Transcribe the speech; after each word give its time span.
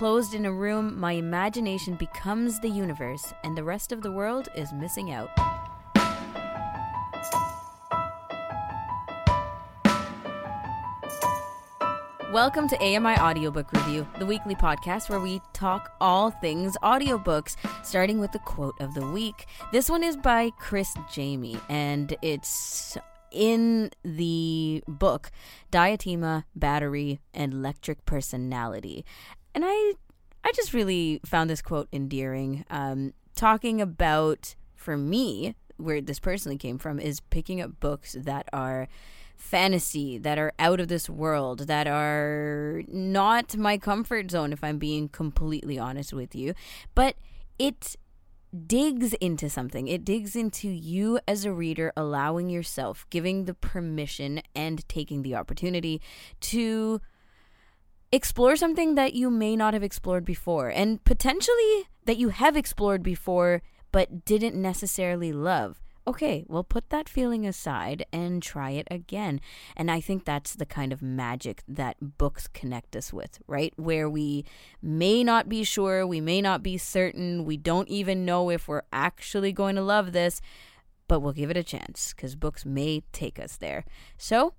closed 0.00 0.32
in 0.32 0.46
a 0.46 0.50
room, 0.50 0.98
my 0.98 1.12
imagination 1.12 1.94
becomes 1.94 2.58
the 2.58 2.68
universe, 2.70 3.34
and 3.44 3.54
the 3.54 3.62
rest 3.62 3.92
of 3.92 4.00
the 4.00 4.10
world 4.10 4.48
is 4.56 4.72
missing 4.72 5.12
out. 5.12 5.28
Welcome 12.32 12.66
to 12.68 12.78
AMI 12.82 13.16
Audiobook 13.16 13.70
Review, 13.74 14.08
the 14.18 14.24
weekly 14.24 14.54
podcast 14.54 15.10
where 15.10 15.20
we 15.20 15.42
talk 15.52 15.92
all 16.00 16.30
things 16.30 16.78
audiobooks, 16.82 17.56
starting 17.82 18.18
with 18.18 18.32
the 18.32 18.38
quote 18.38 18.80
of 18.80 18.94
the 18.94 19.06
week. 19.06 19.44
This 19.70 19.90
one 19.90 20.02
is 20.02 20.16
by 20.16 20.48
Chris 20.58 20.94
Jamie, 21.12 21.60
and 21.68 22.16
it's 22.22 22.96
in 23.30 23.90
the 24.02 24.82
book 24.88 25.30
Diotima, 25.70 26.44
Battery, 26.54 27.20
and 27.34 27.52
Electric 27.52 28.04
Personality. 28.06 29.04
And 29.54 29.64
I 29.66 29.94
I 30.44 30.52
just 30.54 30.72
really 30.72 31.20
found 31.24 31.50
this 31.50 31.62
quote 31.62 31.88
endearing. 31.92 32.64
Um, 32.70 33.12
talking 33.34 33.80
about, 33.80 34.54
for 34.74 34.96
me, 34.96 35.54
where 35.76 36.00
this 36.00 36.18
personally 36.18 36.58
came 36.58 36.78
from, 36.78 36.98
is 36.98 37.20
picking 37.20 37.60
up 37.60 37.78
books 37.80 38.16
that 38.18 38.48
are 38.52 38.88
fantasy 39.36 40.18
that 40.18 40.38
are 40.38 40.52
out 40.58 40.80
of 40.80 40.88
this 40.88 41.08
world 41.08 41.60
that 41.60 41.86
are 41.86 42.82
not 42.88 43.56
my 43.56 43.78
comfort 43.78 44.30
zone 44.30 44.52
if 44.52 44.62
i'm 44.62 44.76
being 44.76 45.08
completely 45.08 45.78
honest 45.78 46.12
with 46.12 46.34
you 46.34 46.52
but 46.94 47.16
it 47.58 47.96
digs 48.66 49.14
into 49.14 49.48
something 49.48 49.88
it 49.88 50.04
digs 50.04 50.36
into 50.36 50.68
you 50.68 51.18
as 51.26 51.46
a 51.46 51.52
reader 51.52 51.90
allowing 51.96 52.50
yourself 52.50 53.06
giving 53.08 53.46
the 53.46 53.54
permission 53.54 54.42
and 54.54 54.86
taking 54.90 55.22
the 55.22 55.34
opportunity 55.34 56.02
to 56.40 57.00
explore 58.12 58.56
something 58.56 58.94
that 58.96 59.14
you 59.14 59.30
may 59.30 59.54
not 59.54 59.74
have 59.74 59.82
explored 59.82 60.24
before 60.24 60.68
and 60.68 61.02
potentially 61.04 61.88
that 62.06 62.16
you 62.16 62.30
have 62.30 62.56
explored 62.56 63.02
before 63.02 63.62
but 63.92 64.24
didn't 64.24 64.60
necessarily 64.60 65.32
love 65.32 65.80
okay, 66.06 66.44
well, 66.48 66.64
put 66.64 66.90
that 66.90 67.08
feeling 67.08 67.46
aside 67.46 68.04
and 68.12 68.42
try 68.42 68.70
it 68.70 68.88
again. 68.90 69.40
And 69.76 69.90
I 69.90 70.00
think 70.00 70.24
that's 70.24 70.54
the 70.54 70.66
kind 70.66 70.92
of 70.92 71.02
magic 71.02 71.62
that 71.68 72.18
books 72.18 72.48
connect 72.48 72.96
us 72.96 73.12
with, 73.12 73.38
right? 73.46 73.72
Where 73.76 74.10
we 74.10 74.44
may 74.82 75.22
not 75.22 75.48
be 75.48 75.62
sure, 75.62 76.04
we 76.04 76.20
may 76.20 76.40
not 76.40 76.64
be 76.64 76.78
certain, 76.78 77.44
we 77.44 77.56
don't 77.56 77.88
even 77.88 78.24
know 78.24 78.50
if 78.50 78.66
we're 78.66 78.82
actually 78.92 79.52
going 79.52 79.76
to 79.76 79.82
love 79.82 80.10
this, 80.10 80.40
but 81.06 81.20
we'll 81.20 81.32
give 81.32 81.50
it 81.50 81.56
a 81.56 81.62
chance 81.62 82.12
because 82.14 82.34
books 82.34 82.64
may 82.64 83.02
take 83.12 83.38
us 83.38 83.56
there. 83.56 83.84
So, 84.16 84.54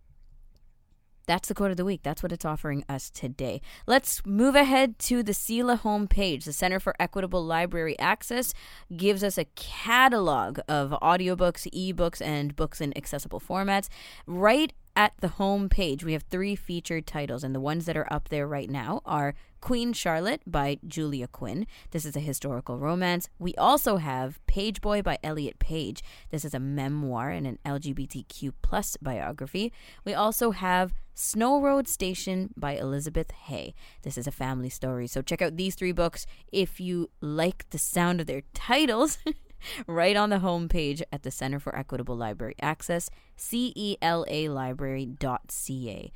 that's 1.25 1.47
the 1.47 1.53
quote 1.53 1.71
of 1.71 1.77
the 1.77 1.85
week. 1.85 2.01
That's 2.03 2.23
what 2.23 2.31
it's 2.31 2.45
offering 2.45 2.83
us 2.89 3.09
today. 3.09 3.61
Let's 3.87 4.25
move 4.25 4.55
ahead 4.55 4.99
to 4.99 5.23
the 5.23 5.33
CELA 5.33 5.79
homepage. 5.79 6.45
The 6.45 6.53
Center 6.53 6.79
for 6.79 6.95
Equitable 6.99 7.45
Library 7.45 7.97
Access 7.99 8.53
gives 8.95 9.23
us 9.23 9.37
a 9.37 9.45
catalog 9.55 10.59
of 10.67 10.91
audiobooks, 11.01 11.67
ebooks, 11.71 12.21
and 12.21 12.55
books 12.55 12.81
in 12.81 12.95
accessible 12.97 13.39
formats. 13.39 13.87
Right 14.25 14.73
at 14.95 15.13
the 15.19 15.29
home 15.29 15.69
page, 15.69 16.03
we 16.03 16.13
have 16.13 16.23
three 16.23 16.55
featured 16.55 17.07
titles, 17.07 17.43
and 17.43 17.55
the 17.55 17.59
ones 17.59 17.85
that 17.85 17.97
are 17.97 18.11
up 18.11 18.29
there 18.29 18.47
right 18.47 18.69
now 18.69 19.01
are 19.05 19.33
Queen 19.61 19.93
Charlotte 19.93 20.41
by 20.45 20.79
Julia 20.85 21.27
Quinn. 21.27 21.67
This 21.91 22.03
is 22.03 22.15
a 22.15 22.19
historical 22.19 22.77
romance. 22.77 23.29
We 23.39 23.53
also 23.55 23.97
have 23.97 24.45
Page 24.47 24.81
Boy 24.81 25.01
by 25.01 25.19
Elliot 25.23 25.59
Page. 25.59 26.03
This 26.29 26.43
is 26.43 26.53
a 26.53 26.59
memoir 26.59 27.29
and 27.29 27.45
an 27.45 27.59
LGBTQ 27.65 28.53
plus 28.61 28.97
biography. 28.97 29.71
We 30.03 30.13
also 30.13 30.51
have 30.51 30.93
Snow 31.13 31.61
Road 31.61 31.87
Station 31.87 32.51
by 32.57 32.73
Elizabeth 32.73 33.31
Hay. 33.31 33.75
This 34.01 34.17
is 34.17 34.27
a 34.27 34.31
family 34.31 34.69
story. 34.69 35.07
So 35.07 35.21
check 35.21 35.41
out 35.41 35.57
these 35.57 35.75
three 35.75 35.91
books 35.91 36.25
if 36.51 36.79
you 36.79 37.09
like 37.21 37.69
the 37.69 37.77
sound 37.77 38.19
of 38.19 38.27
their 38.27 38.41
titles. 38.53 39.19
right 39.87 40.15
on 40.15 40.29
the 40.29 40.37
homepage 40.37 41.01
at 41.11 41.23
the 41.23 41.31
Center 41.31 41.59
for 41.59 41.75
Equitable 41.75 42.15
Library 42.15 42.55
Access, 42.61 43.09
celalibrary.ca. 43.37 46.11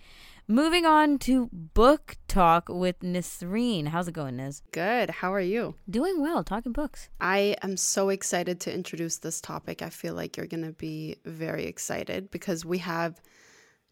Moving 0.48 0.86
on 0.86 1.18
to 1.20 1.50
book 1.52 2.18
talk 2.28 2.70
with 2.70 3.00
Nisreen. 3.00 3.88
How's 3.88 4.08
it 4.08 4.12
going, 4.12 4.38
Niz? 4.38 4.62
Good. 4.72 5.10
How 5.10 5.34
are 5.34 5.42
you? 5.42 5.74
Doing 5.90 6.22
well, 6.22 6.44
talking 6.44 6.72
books. 6.72 7.10
I 7.20 7.56
am 7.64 7.78
so 7.78 8.10
excited 8.10 8.60
to 8.62 8.74
introduce 8.74 9.18
this 9.18 9.42
topic. 9.42 9.82
I 9.82 9.90
feel 9.90 10.14
like 10.14 10.38
you're 10.38 10.46
going 10.46 10.64
to 10.64 10.72
be 10.72 11.16
very 11.26 11.66
excited 11.66 12.30
because 12.30 12.64
we 12.64 12.78
have 12.78 13.20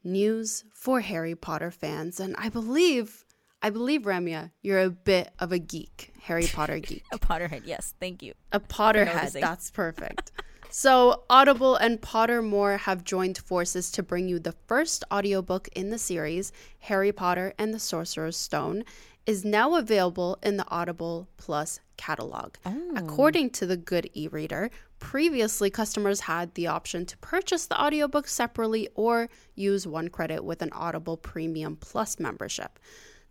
news 0.04 0.64
for 0.76 1.00
Harry 1.00 1.34
Potter 1.34 1.72
fans 1.72 2.20
and 2.20 2.36
I 2.38 2.50
believe 2.50 3.26
I 3.64 3.70
believe 3.70 4.02
Ramya, 4.02 4.52
you're 4.62 4.82
a 4.82 4.90
bit 4.90 5.32
of 5.40 5.54
a 5.54 5.58
geek, 5.58 6.12
Harry 6.22 6.48
Potter 6.48 6.80
geek. 6.82 7.04
a 7.14 7.18
Potterhead, 7.18 7.62
yes. 7.66 7.94
Thank 8.00 8.22
you. 8.22 8.34
A 8.52 8.60
Potterhead. 8.60 9.32
That's 9.40 9.72
perfect. 9.72 10.32
So, 10.76 11.26
Audible 11.30 11.76
and 11.76 12.02
Pottermore 12.02 12.80
have 12.80 13.04
joined 13.04 13.38
forces 13.38 13.92
to 13.92 14.02
bring 14.02 14.28
you 14.28 14.40
the 14.40 14.56
first 14.66 15.04
audiobook 15.14 15.70
in 15.76 15.92
the 15.92 16.00
series, 16.00 16.52
Harry 16.80 17.12
Potter 17.12 17.54
and 17.60 17.72
the 17.72 17.78
Sorcerer's 17.78 18.38
Stone, 18.38 18.84
is 19.28 19.46
now 19.46 19.76
available 19.76 20.40
in 20.42 20.58
the 20.58 20.68
Audible 20.70 21.28
Plus 21.38 21.80
catalog. 21.98 22.56
Oh. 22.66 22.92
According 22.96 23.52
to 23.52 23.68
the 23.68 23.78
Good 23.78 24.10
e-reader, 24.16 24.72
previously 24.98 25.70
customers 25.70 26.22
had 26.22 26.56
the 26.56 26.66
option 26.66 27.06
to 27.06 27.18
purchase 27.20 27.68
the 27.68 27.80
audiobook 27.80 28.28
separately 28.28 28.90
or 28.96 29.30
use 29.54 29.86
one 29.86 30.08
credit 30.08 30.44
with 30.44 30.64
an 30.64 30.72
Audible 30.74 31.18
Premium 31.18 31.76
Plus 31.76 32.20
membership. 32.20 32.80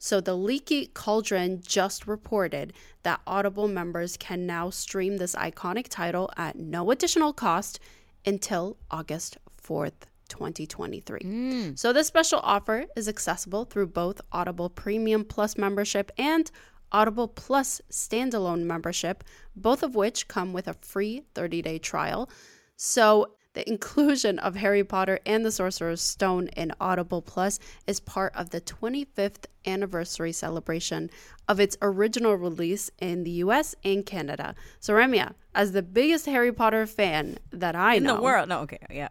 So 0.02 0.20
the 0.20 0.34
Leaky 0.34 0.86
Cauldron 0.86 1.62
just 1.64 2.08
reported 2.08 2.72
that 3.04 3.20
Audible 3.24 3.68
members 3.68 4.16
can 4.16 4.48
now 4.48 4.68
stream 4.68 5.18
this 5.18 5.36
iconic 5.36 5.86
title 5.88 6.28
at 6.36 6.58
no 6.58 6.90
additional 6.90 7.32
cost 7.32 7.78
until 8.26 8.76
August 8.90 9.38
4th. 9.64 9.92
2023. 10.28 11.20
Mm. 11.20 11.78
So, 11.78 11.92
this 11.92 12.06
special 12.06 12.40
offer 12.42 12.86
is 12.96 13.06
accessible 13.06 13.66
through 13.66 13.88
both 13.88 14.18
Audible 14.32 14.70
Premium 14.70 15.26
Plus 15.26 15.58
membership 15.58 16.10
and 16.16 16.50
Audible 16.90 17.28
Plus 17.28 17.82
standalone 17.90 18.62
membership, 18.62 19.24
both 19.54 19.82
of 19.82 19.94
which 19.94 20.28
come 20.28 20.54
with 20.54 20.68
a 20.68 20.74
free 20.74 21.24
30 21.34 21.60
day 21.60 21.78
trial. 21.78 22.30
So, 22.76 23.34
the 23.54 23.68
inclusion 23.68 24.38
of 24.38 24.56
Harry 24.56 24.84
Potter 24.84 25.20
and 25.26 25.44
the 25.44 25.52
Sorcerer's 25.52 26.00
Stone 26.00 26.48
in 26.48 26.72
Audible 26.80 27.22
Plus 27.22 27.58
is 27.86 28.00
part 28.00 28.34
of 28.34 28.50
the 28.50 28.60
25th 28.60 29.46
anniversary 29.66 30.32
celebration 30.32 31.10
of 31.48 31.60
its 31.60 31.76
original 31.82 32.34
release 32.34 32.90
in 32.98 33.24
the 33.24 33.30
US 33.30 33.74
and 33.84 34.04
Canada. 34.06 34.54
So, 34.80 34.94
Ramya, 34.94 35.34
as 35.54 35.72
the 35.72 35.82
biggest 35.82 36.26
Harry 36.26 36.52
Potter 36.52 36.86
fan 36.86 37.38
that 37.50 37.74
I 37.74 37.94
in 37.94 38.04
know, 38.04 38.10
In 38.10 38.16
the 38.16 38.22
world. 38.22 38.48
No, 38.48 38.60
okay, 38.60 38.78
yeah. 38.90 39.08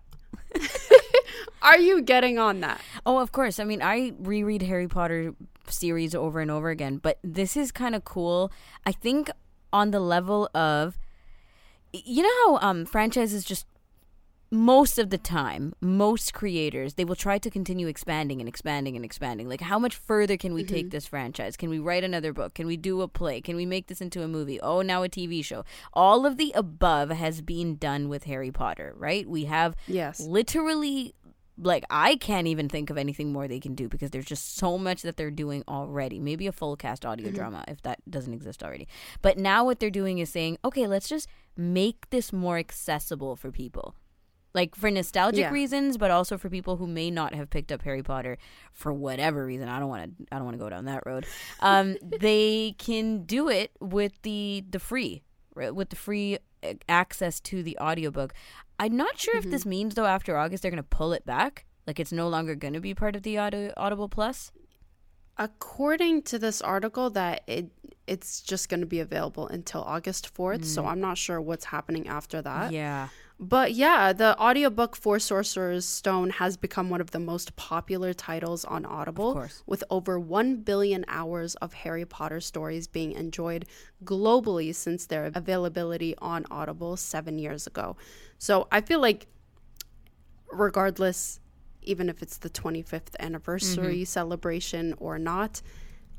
are 1.62 1.78
you 1.78 2.02
getting 2.02 2.40
on 2.40 2.60
that? 2.62 2.82
Oh, 3.06 3.20
of 3.20 3.32
course. 3.32 3.60
I 3.60 3.64
mean, 3.64 3.82
I 3.82 4.14
reread 4.20 4.64
Harry 4.64 4.88
Potter 4.88 5.34
series 5.68 6.16
over 6.16 6.40
and 6.40 6.52
over 6.52 6.70
again, 6.70 6.98
but 6.98 7.20
this 7.24 7.56
is 7.56 7.72
kind 7.72 7.96
of 7.96 8.04
cool. 8.04 8.52
I 8.86 8.92
think 8.92 9.30
on 9.72 9.92
the 9.92 10.00
level 10.00 10.50
of 10.54 10.98
you 11.94 12.24
know 12.24 12.58
how 12.58 12.70
um 12.70 12.86
franchises 12.86 13.44
just 13.44 13.66
most 14.52 15.00
of 15.00 15.10
the 15.10 15.18
time, 15.18 15.74
most 15.80 16.34
creators, 16.34 16.96
they 16.96 17.06
will 17.06 17.16
try 17.16 17.38
to 17.38 17.50
continue 17.50 17.88
expanding 17.88 18.42
and 18.42 18.50
expanding 18.50 18.98
and 18.98 19.06
expanding. 19.06 19.48
Like, 19.48 19.62
how 19.62 19.80
much 19.80 19.96
further 19.96 20.36
can 20.36 20.54
we 20.54 20.66
take 20.66 20.88
mm-hmm. 20.88 20.90
this 20.90 21.08
franchise? 21.08 21.56
Can 21.56 21.70
we 21.70 21.80
write 21.80 22.04
another 22.04 22.34
book? 22.34 22.54
Can 22.54 22.68
we 22.68 22.76
do 22.76 23.02
a 23.02 23.08
play? 23.08 23.40
Can 23.40 23.56
we 23.56 23.66
make 23.66 23.88
this 23.88 24.02
into 24.02 24.24
a 24.24 24.28
movie? 24.28 24.60
Oh, 24.60 24.82
now 24.82 25.04
a 25.04 25.10
TV 25.10 25.44
show. 25.44 25.64
All 25.94 26.26
of 26.26 26.36
the 26.36 26.52
above 26.54 27.12
has 27.12 27.42
been 27.42 27.78
done 27.78 28.10
with 28.10 28.26
Harry 28.26 28.52
Potter, 28.52 28.94
right? 28.98 29.28
We 29.28 29.46
have 29.46 29.76
Yes. 29.88 30.20
literally 30.20 31.16
like 31.58 31.86
I 31.90 32.16
can't 32.16 32.48
even 32.48 32.68
think 32.68 32.90
of 32.90 32.98
anything 32.98 33.32
more 33.32 33.48
they 33.48 33.60
can 33.60 33.76
do 33.76 33.88
because 33.88 34.10
there's 34.12 34.26
just 34.26 34.58
so 34.58 34.78
much 34.78 35.02
that 35.04 35.16
they're 35.16 35.32
doing 35.32 35.64
already. 35.68 36.20
Maybe 36.20 36.48
a 36.48 36.52
full 36.52 36.76
cast 36.76 37.06
audio 37.06 37.28
mm-hmm. 37.28 37.36
drama 37.36 37.64
if 37.68 37.82
that 37.84 38.00
doesn't 38.10 38.34
exist 38.34 38.64
already. 38.64 38.88
But 39.22 39.38
now 39.38 39.64
what 39.64 39.80
they're 39.80 39.90
doing 39.90 40.18
is 40.18 40.30
saying, 40.30 40.58
okay, 40.66 40.88
let's 40.88 41.08
just 41.08 41.28
make 41.56 42.10
this 42.10 42.34
more 42.34 42.58
accessible 42.58 43.36
for 43.36 43.52
people. 43.52 43.96
Like 44.54 44.76
for 44.76 44.92
nostalgic 44.92 45.40
Yeah. 45.42 45.52
reasons, 45.52 45.98
but 45.98 46.12
also 46.12 46.38
for 46.38 46.50
people 46.50 46.76
who 46.78 46.86
may 46.88 47.10
not 47.10 47.34
have 47.34 47.50
picked 47.50 47.72
up 47.72 47.82
Harry 47.84 48.04
Potter 48.04 48.38
for 48.74 48.92
whatever 48.92 49.46
reason. 49.46 49.70
I 49.70 49.80
don't 49.80 49.88
want 49.90 50.18
to. 50.20 50.26
I 50.32 50.36
don't 50.36 50.46
want 50.46 50.56
to 50.56 50.64
go 50.64 50.70
down 50.70 50.86
that 50.86 51.04
road. 51.06 51.26
Um, 51.62 51.96
they 52.20 52.76
can 52.78 53.24
do 53.24 53.48
it 53.50 53.72
with 53.80 54.12
the 54.24 54.66
the 54.70 54.80
free, 54.80 55.24
right, 55.56 55.74
with 55.74 55.90
the 55.90 55.96
free 55.96 56.38
uh, 56.64 56.74
access 56.90 57.40
to 57.42 57.64
the 57.64 57.78
audiobook. 57.80 58.34
I'm 58.78 58.98
not 58.98 59.18
sure 59.20 59.38
if 59.38 59.50
this 59.50 59.66
means 59.66 59.96
though 59.96 60.06
after 60.08 60.36
August 60.36 60.64
they're 60.64 60.72
going 60.72 60.84
to 60.84 60.98
pull 60.98 61.14
it 61.14 61.26
back. 61.26 61.66
Like 61.88 62.00
it's 62.00 62.12
no 62.12 62.28
longer 62.28 62.54
going 62.56 62.74
to 62.74 62.80
be 62.82 62.94
part 62.94 63.16
of 63.16 63.24
the 63.24 63.38
Audi- 63.38 63.72
Audible 63.78 64.10
Plus. 64.10 64.52
According 65.38 66.24
to 66.24 66.38
this 66.38 66.62
article, 66.62 67.10
that 67.12 67.42
it 67.48 67.72
it's 68.06 68.42
just 68.42 68.68
going 68.70 68.82
to 68.82 68.86
be 68.86 69.00
available 69.00 69.48
until 69.48 69.82
August 69.84 70.34
4th. 70.36 70.66
So 70.66 70.86
I'm 70.86 71.00
not 71.00 71.18
sure 71.18 71.40
what's 71.40 71.66
happening 71.66 72.08
after 72.10 72.42
that. 72.42 72.72
Yeah. 72.74 73.08
But 73.44 73.74
yeah, 73.74 74.14
the 74.14 74.40
audiobook 74.40 74.96
For 74.96 75.18
Sorcerer's 75.18 75.84
Stone 75.84 76.30
has 76.30 76.58
become 76.58 76.92
one 76.92 77.02
of 77.02 77.10
the 77.10 77.20
most 77.20 77.56
popular 77.56 78.14
titles 78.14 78.64
on 78.64 78.86
Audible, 78.86 79.34
course. 79.34 79.64
with 79.66 79.84
over 79.90 80.20
1 80.20 80.58
billion 80.58 81.04
hours 81.08 81.56
of 81.56 81.74
Harry 81.74 82.06
Potter 82.06 82.40
stories 82.40 82.86
being 82.86 83.14
enjoyed 83.14 83.66
globally 84.06 84.76
since 84.76 85.08
their 85.08 85.32
availability 85.34 86.16
on 86.20 86.46
Audible 86.52 86.96
seven 86.96 87.40
years 87.40 87.66
ago. 87.66 87.98
So 88.38 88.68
I 88.72 88.82
feel 88.82 89.00
like, 89.00 89.26
regardless, 90.52 91.40
even 91.82 92.10
if 92.10 92.22
it's 92.22 92.38
the 92.38 92.50
25th 92.52 93.16
anniversary 93.20 93.96
mm-hmm. 93.96 94.04
celebration 94.04 94.94
or 95.00 95.18
not, 95.18 95.64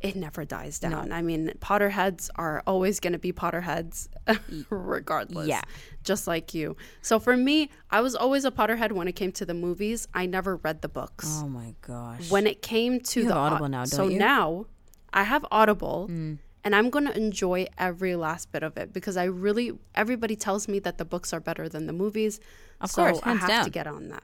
it 0.03 0.17
never 0.17 0.45
dies 0.45 0.79
down. 0.79 1.13
I 1.13 1.23
mean, 1.23 1.53
Potterheads 1.61 2.29
are 2.37 2.63
always 2.67 2.99
going 3.01 3.13
to 3.13 3.19
be 3.19 3.33
Potterheads, 3.33 4.09
regardless. 4.71 5.47
Yeah. 5.47 5.63
Just 6.03 6.27
like 6.27 6.53
you. 6.55 6.77
So 7.03 7.19
for 7.21 7.37
me, 7.37 7.71
I 7.91 8.01
was 8.01 8.15
always 8.15 8.45
a 8.45 8.51
Potterhead 8.51 8.93
when 8.93 9.07
it 9.09 9.13
came 9.13 9.33
to 9.33 9.47
the 9.47 9.55
movies. 9.55 10.09
I 10.13 10.27
never 10.27 10.57
read 10.57 10.83
the 10.83 10.89
books. 10.89 11.27
Oh 11.43 11.49
my 11.49 11.75
gosh. 11.81 12.31
When 12.31 12.47
it 12.47 12.63
came 12.63 13.01
to 13.01 13.21
You 13.23 13.29
the 13.29 13.35
Audible 13.35 13.69
now, 13.69 13.85
so 13.85 13.99
don't 13.99 14.11
you? 14.11 14.17
Mm. 14.17 14.21
now 14.21 14.67
I 15.13 15.23
have 15.23 15.45
Audible, 15.51 16.07
and 16.11 16.77
I'm 16.77 16.91
gonna 16.91 17.11
enjoy 17.13 17.67
every 17.79 18.17
last 18.17 18.51
bit 18.51 18.63
of 18.63 18.77
it 18.77 18.93
because 18.93 19.17
I 19.17 19.25
really 19.25 19.73
everybody 19.95 20.37
tells 20.37 20.69
me 20.69 20.79
that 20.81 20.99
the 20.99 21.05
books 21.05 21.33
are 21.33 21.41
better 21.41 21.69
than 21.69 21.87
the 21.87 21.93
movies. 21.93 22.41
Of 22.81 22.91
so 22.91 23.05
course, 23.05 23.21
I 23.23 23.35
have 23.35 23.49
down. 23.49 23.65
to 23.65 23.71
get 23.71 23.87
on 23.87 24.09
that. 24.09 24.23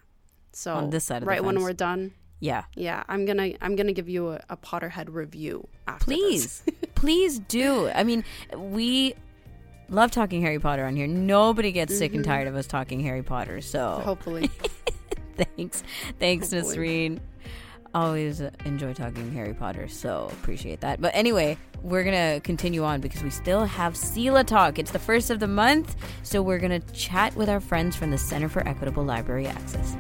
So 0.52 0.74
On 0.74 0.90
this 0.90 1.04
side 1.04 1.18
of 1.18 1.20
the 1.22 1.26
right 1.26 1.44
when 1.44 1.60
we're 1.62 1.72
done, 1.72 2.14
yeah. 2.40 2.64
yeah, 2.74 3.02
I'm 3.08 3.24
gonna 3.24 3.52
I'm 3.60 3.76
gonna 3.76 3.92
give 3.92 4.08
you 4.08 4.30
a, 4.30 4.40
a 4.50 4.56
Potterhead 4.56 5.12
review 5.12 5.66
after 5.86 6.06
this. 6.06 6.62
Please, 6.62 6.62
please 6.94 7.38
do. 7.40 7.88
I 7.88 8.04
mean, 8.04 8.24
we 8.56 9.14
love 9.88 10.10
talking 10.10 10.42
Harry 10.42 10.58
Potter 10.58 10.84
on 10.84 10.96
here. 10.96 11.06
Nobody 11.06 11.72
gets 11.72 11.96
sick 11.96 12.12
and 12.14 12.22
mm-hmm. 12.22 12.30
tired 12.30 12.48
of 12.48 12.56
us 12.56 12.66
talking 12.66 13.00
Harry 13.00 13.22
Potter. 13.22 13.60
So 13.60 14.00
Hopefully, 14.04 14.50
thanks, 15.36 15.82
thanks, 16.18 16.52
Hopefully. 16.52 17.10
Nisreen. 17.10 17.20
Always 17.94 18.40
enjoy 18.66 18.92
talking 18.92 19.32
Harry 19.32 19.54
Potter, 19.54 19.88
so 19.88 20.28
appreciate 20.30 20.82
that. 20.82 21.00
But 21.00 21.14
anyway, 21.14 21.56
we're 21.82 22.04
gonna 22.04 22.38
continue 22.40 22.84
on 22.84 23.00
because 23.00 23.22
we 23.22 23.30
still 23.30 23.64
have 23.64 23.94
CELA 23.94 24.46
Talk. 24.46 24.78
It's 24.78 24.90
the 24.90 24.98
first 24.98 25.30
of 25.30 25.40
the 25.40 25.48
month, 25.48 25.96
so 26.22 26.42
we're 26.42 26.58
gonna 26.58 26.80
chat 26.80 27.34
with 27.34 27.48
our 27.48 27.60
friends 27.60 27.96
from 27.96 28.10
the 28.10 28.18
Center 28.18 28.48
for 28.48 28.66
Equitable 28.68 29.04
Library 29.04 29.46
Access. 29.46 29.96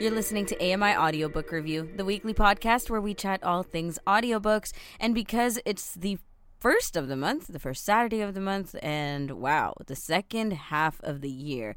You're 0.00 0.12
listening 0.12 0.46
to 0.46 0.56
AMI 0.60 0.96
Audiobook 0.96 1.50
Review, 1.50 1.90
the 1.96 2.04
weekly 2.04 2.32
podcast 2.32 2.88
where 2.88 3.00
we 3.00 3.14
chat 3.14 3.42
all 3.42 3.64
things 3.64 3.98
audiobooks. 4.06 4.72
And 5.00 5.12
because 5.12 5.58
it's 5.66 5.92
the 5.94 6.18
first 6.60 6.96
of 6.96 7.08
the 7.08 7.16
month, 7.16 7.48
the 7.48 7.58
first 7.58 7.84
Saturday 7.84 8.20
of 8.20 8.34
the 8.34 8.40
month, 8.40 8.76
and 8.80 9.32
wow, 9.32 9.74
the 9.88 9.96
second 9.96 10.52
half 10.52 11.00
of 11.02 11.20
the 11.20 11.30
year. 11.30 11.74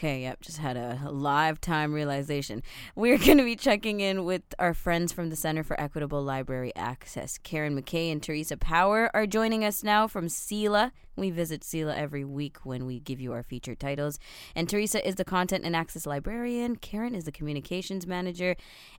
Okay, 0.00 0.22
yep, 0.22 0.40
just 0.40 0.56
had 0.56 0.78
a 0.78 1.10
live 1.10 1.60
time 1.60 1.92
realization. 1.92 2.62
We're 2.96 3.18
going 3.26 3.36
to 3.36 3.44
be 3.44 3.54
checking 3.54 4.00
in 4.00 4.24
with 4.24 4.40
our 4.58 4.72
friends 4.72 5.12
from 5.12 5.28
the 5.28 5.36
Center 5.36 5.62
for 5.62 5.78
Equitable 5.78 6.22
Library 6.22 6.72
Access. 6.74 7.36
Karen 7.36 7.78
McKay 7.78 8.10
and 8.10 8.22
Theresa 8.22 8.56
Power 8.56 9.10
are 9.12 9.26
joining 9.26 9.62
us 9.62 9.84
now 9.84 10.08
from 10.08 10.28
CELA. 10.28 10.92
We 11.16 11.30
visit 11.30 11.60
CELA 11.60 11.94
every 11.94 12.24
week 12.24 12.64
when 12.64 12.86
we 12.86 12.98
give 12.98 13.20
you 13.20 13.34
our 13.34 13.42
featured 13.42 13.78
titles. 13.78 14.18
And 14.56 14.70
Theresa 14.70 15.06
is 15.06 15.16
the 15.16 15.24
content 15.26 15.66
and 15.66 15.76
access 15.76 16.06
librarian, 16.06 16.76
Karen 16.76 17.14
is 17.14 17.24
the 17.24 17.30
communications 17.30 18.06
manager, 18.06 18.56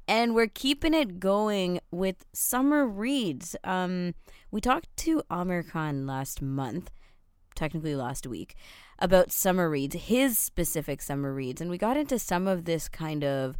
and 0.07 0.35
we're 0.35 0.45
keeping 0.45 0.93
it 0.93 1.19
going 1.19 1.79
with 1.89 2.27
summer 2.31 2.85
reads. 2.85 3.55
Um, 3.63 4.13
we 4.51 4.61
talked 4.61 4.95
to 4.97 5.23
Amir 5.31 5.63
Khan 5.63 6.05
last 6.05 6.43
month 6.43 6.91
technically 7.55 7.95
last 7.95 8.25
week, 8.25 8.55
about 9.01 9.31
summer 9.31 9.69
reads, 9.69 9.95
his 9.95 10.37
specific 10.37 11.01
summer 11.01 11.33
reads. 11.33 11.59
And 11.59 11.69
we 11.69 11.77
got 11.77 11.97
into 11.97 12.19
some 12.19 12.47
of 12.47 12.65
this 12.65 12.87
kind 12.87 13.23
of 13.23 13.57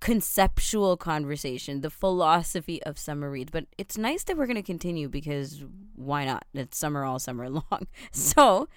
conceptual 0.00 0.96
conversation, 0.96 1.82
the 1.82 1.90
philosophy 1.90 2.82
of 2.84 2.98
summer 2.98 3.30
reads. 3.30 3.50
But 3.50 3.66
it's 3.76 3.98
nice 3.98 4.24
that 4.24 4.36
we're 4.36 4.46
going 4.46 4.54
to 4.56 4.62
continue 4.62 5.08
because 5.08 5.64
why 5.94 6.24
not? 6.24 6.44
It's 6.54 6.78
summer 6.78 7.04
all 7.04 7.18
summer 7.18 7.50
long. 7.50 7.86
So, 8.12 8.68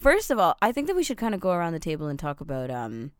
first 0.00 0.30
of 0.30 0.38
all, 0.38 0.56
I 0.60 0.72
think 0.72 0.88
that 0.88 0.96
we 0.96 1.04
should 1.04 1.18
kind 1.18 1.34
of 1.34 1.40
go 1.40 1.52
around 1.52 1.74
the 1.74 1.78
table 1.78 2.08
and 2.08 2.18
talk 2.18 2.40
about 2.40 2.70
um 2.70 3.12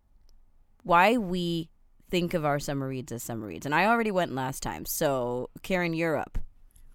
why 0.82 1.18
we 1.18 1.68
think 2.10 2.32
of 2.32 2.44
our 2.44 2.58
summer 2.58 2.88
reads 2.88 3.12
as 3.12 3.22
summer 3.22 3.46
reads. 3.46 3.66
And 3.66 3.74
I 3.74 3.84
already 3.84 4.10
went 4.10 4.34
last 4.34 4.62
time. 4.62 4.86
So, 4.86 5.50
Karen, 5.62 5.92
you're 5.92 6.16
up. 6.16 6.38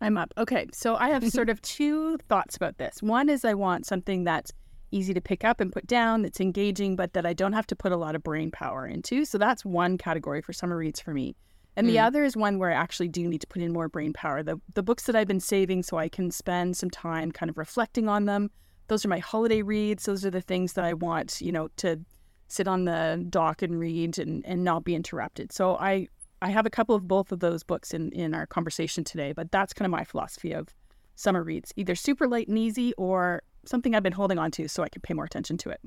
I'm 0.01 0.17
up. 0.17 0.33
Okay, 0.37 0.67
so 0.73 0.95
I 0.95 1.09
have 1.09 1.29
sort 1.31 1.49
of 1.49 1.61
two 1.61 2.17
thoughts 2.29 2.55
about 2.55 2.77
this. 2.77 3.01
One 3.01 3.29
is 3.29 3.45
I 3.45 3.53
want 3.53 3.85
something 3.85 4.23
that's 4.23 4.51
easy 4.93 5.13
to 5.13 5.21
pick 5.21 5.43
up 5.43 5.59
and 5.59 5.71
put 5.71 5.87
down, 5.87 6.21
that's 6.21 6.39
engaging, 6.39 6.95
but 6.95 7.13
that 7.13 7.25
I 7.25 7.33
don't 7.33 7.53
have 7.53 7.67
to 7.67 7.75
put 7.75 7.91
a 7.91 7.97
lot 7.97 8.15
of 8.15 8.23
brain 8.23 8.51
power 8.51 8.85
into. 8.85 9.25
So 9.25 9.37
that's 9.37 9.65
one 9.65 9.97
category 9.97 10.41
for 10.41 10.53
summer 10.53 10.77
reads 10.77 10.99
for 10.99 11.13
me. 11.13 11.35
And 11.75 11.87
the 11.87 11.97
hmm. 11.97 12.05
other 12.05 12.23
is 12.23 12.37
one 12.37 12.59
where 12.59 12.71
I 12.71 12.75
actually 12.75 13.07
do 13.07 13.27
need 13.27 13.41
to 13.41 13.47
put 13.47 13.61
in 13.61 13.73
more 13.73 13.89
brain 13.89 14.13
power. 14.13 14.43
The 14.43 14.61
the 14.75 14.83
books 14.83 15.03
that 15.05 15.15
I've 15.15 15.27
been 15.27 15.39
saving 15.39 15.83
so 15.83 15.97
I 15.97 16.07
can 16.07 16.29
spend 16.29 16.77
some 16.77 16.89
time 16.89 17.31
kind 17.31 17.49
of 17.49 17.57
reflecting 17.57 18.07
on 18.07 18.25
them. 18.25 18.51
Those 18.87 19.03
are 19.05 19.09
my 19.09 19.19
holiday 19.19 19.61
reads. 19.61 20.05
Those 20.05 20.23
are 20.25 20.29
the 20.29 20.41
things 20.41 20.73
that 20.73 20.85
I 20.85 20.93
want, 20.93 21.41
you 21.41 21.51
know, 21.51 21.69
to 21.77 21.99
sit 22.47 22.67
on 22.67 22.85
the 22.85 23.25
dock 23.29 23.63
and 23.63 23.79
read 23.79 24.19
and, 24.19 24.45
and 24.45 24.63
not 24.63 24.83
be 24.83 24.93
interrupted. 24.93 25.51
So 25.51 25.75
I 25.77 26.07
I 26.43 26.49
have 26.49 26.65
a 26.65 26.69
couple 26.69 26.93
of 26.93 27.07
both 27.07 27.31
of 27.31 27.39
those 27.39 27.63
books 27.63 27.93
in, 27.93 28.11
in 28.11 28.33
our 28.35 28.45
conversation 28.45 29.03
today, 29.03 29.31
but 29.31 29.49
that's 29.51 29.73
kind 29.73 29.85
of 29.85 29.91
my 29.91 30.03
philosophy 30.03 30.51
of 30.51 30.67
summer 31.15 31.41
reads. 31.41 31.71
Either 31.77 31.95
super 31.95 32.27
light 32.27 32.49
and 32.49 32.59
easy 32.59 32.93
or 32.97 33.41
something 33.65 33.95
I've 33.95 34.03
been 34.03 34.13
holding 34.13 34.39
on 34.39 34.51
to 34.51 34.67
so 34.67 34.83
I 34.83 34.89
can 34.89 35.01
pay 35.01 35.13
more 35.13 35.25
attention 35.25 35.57
to 35.59 35.69
it. 35.69 35.81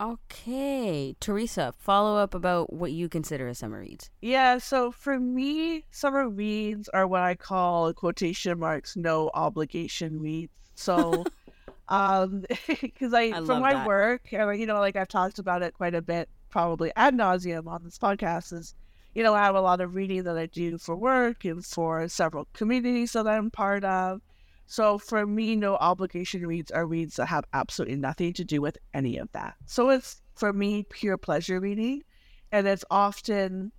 Okay. 0.00 1.14
Theresa, 1.20 1.74
follow 1.76 2.16
up 2.16 2.34
about 2.34 2.72
what 2.72 2.92
you 2.92 3.08
consider 3.10 3.48
a 3.48 3.54
summer 3.54 3.80
read. 3.80 4.08
Yeah, 4.22 4.56
so 4.56 4.90
for 4.90 5.20
me, 5.20 5.84
summer 5.90 6.26
reads 6.26 6.88
are 6.88 7.06
what 7.06 7.20
I 7.20 7.34
call 7.34 7.92
quotation 7.92 8.58
marks 8.58 8.96
no 8.96 9.30
obligation 9.34 10.18
reads. 10.18 10.52
So, 10.74 11.24
um, 11.88 12.44
because 12.66 13.12
I, 13.12 13.24
I 13.24 13.44
from 13.44 13.60
my 13.60 13.74
that. 13.74 13.86
work, 13.86 14.32
you 14.32 14.66
know, 14.66 14.80
like 14.80 14.96
I've 14.96 15.08
talked 15.08 15.38
about 15.38 15.62
it 15.62 15.74
quite 15.74 15.94
a 15.94 16.00
bit, 16.00 16.30
probably 16.48 16.92
ad 16.96 17.14
nauseum 17.14 17.66
on 17.66 17.84
this 17.84 17.98
podcast, 17.98 18.54
is 18.54 18.74
you 19.14 19.22
know 19.22 19.34
I 19.34 19.44
have 19.44 19.54
a 19.54 19.60
lot 19.60 19.82
of 19.82 19.94
reading 19.94 20.22
that 20.22 20.38
I 20.38 20.46
do 20.46 20.78
for 20.78 20.96
work 20.96 21.44
and 21.44 21.62
for 21.62 22.08
several 22.08 22.48
communities 22.54 23.12
that 23.12 23.26
I'm 23.26 23.50
part 23.50 23.84
of. 23.84 24.22
So 24.70 24.98
for 24.98 25.26
me, 25.26 25.56
no 25.56 25.74
obligation 25.74 26.46
reads 26.46 26.70
are 26.70 26.86
reads 26.86 27.16
that 27.16 27.26
have 27.26 27.44
absolutely 27.52 27.96
nothing 27.96 28.32
to 28.34 28.44
do 28.44 28.62
with 28.62 28.78
any 28.94 29.18
of 29.18 29.28
that. 29.32 29.56
So 29.66 29.88
it's 29.88 30.22
for 30.36 30.52
me 30.52 30.84
pure 30.84 31.16
pleasure 31.16 31.58
reading, 31.58 32.04
and 32.52 32.68
it's 32.68 32.84
often 32.88 33.72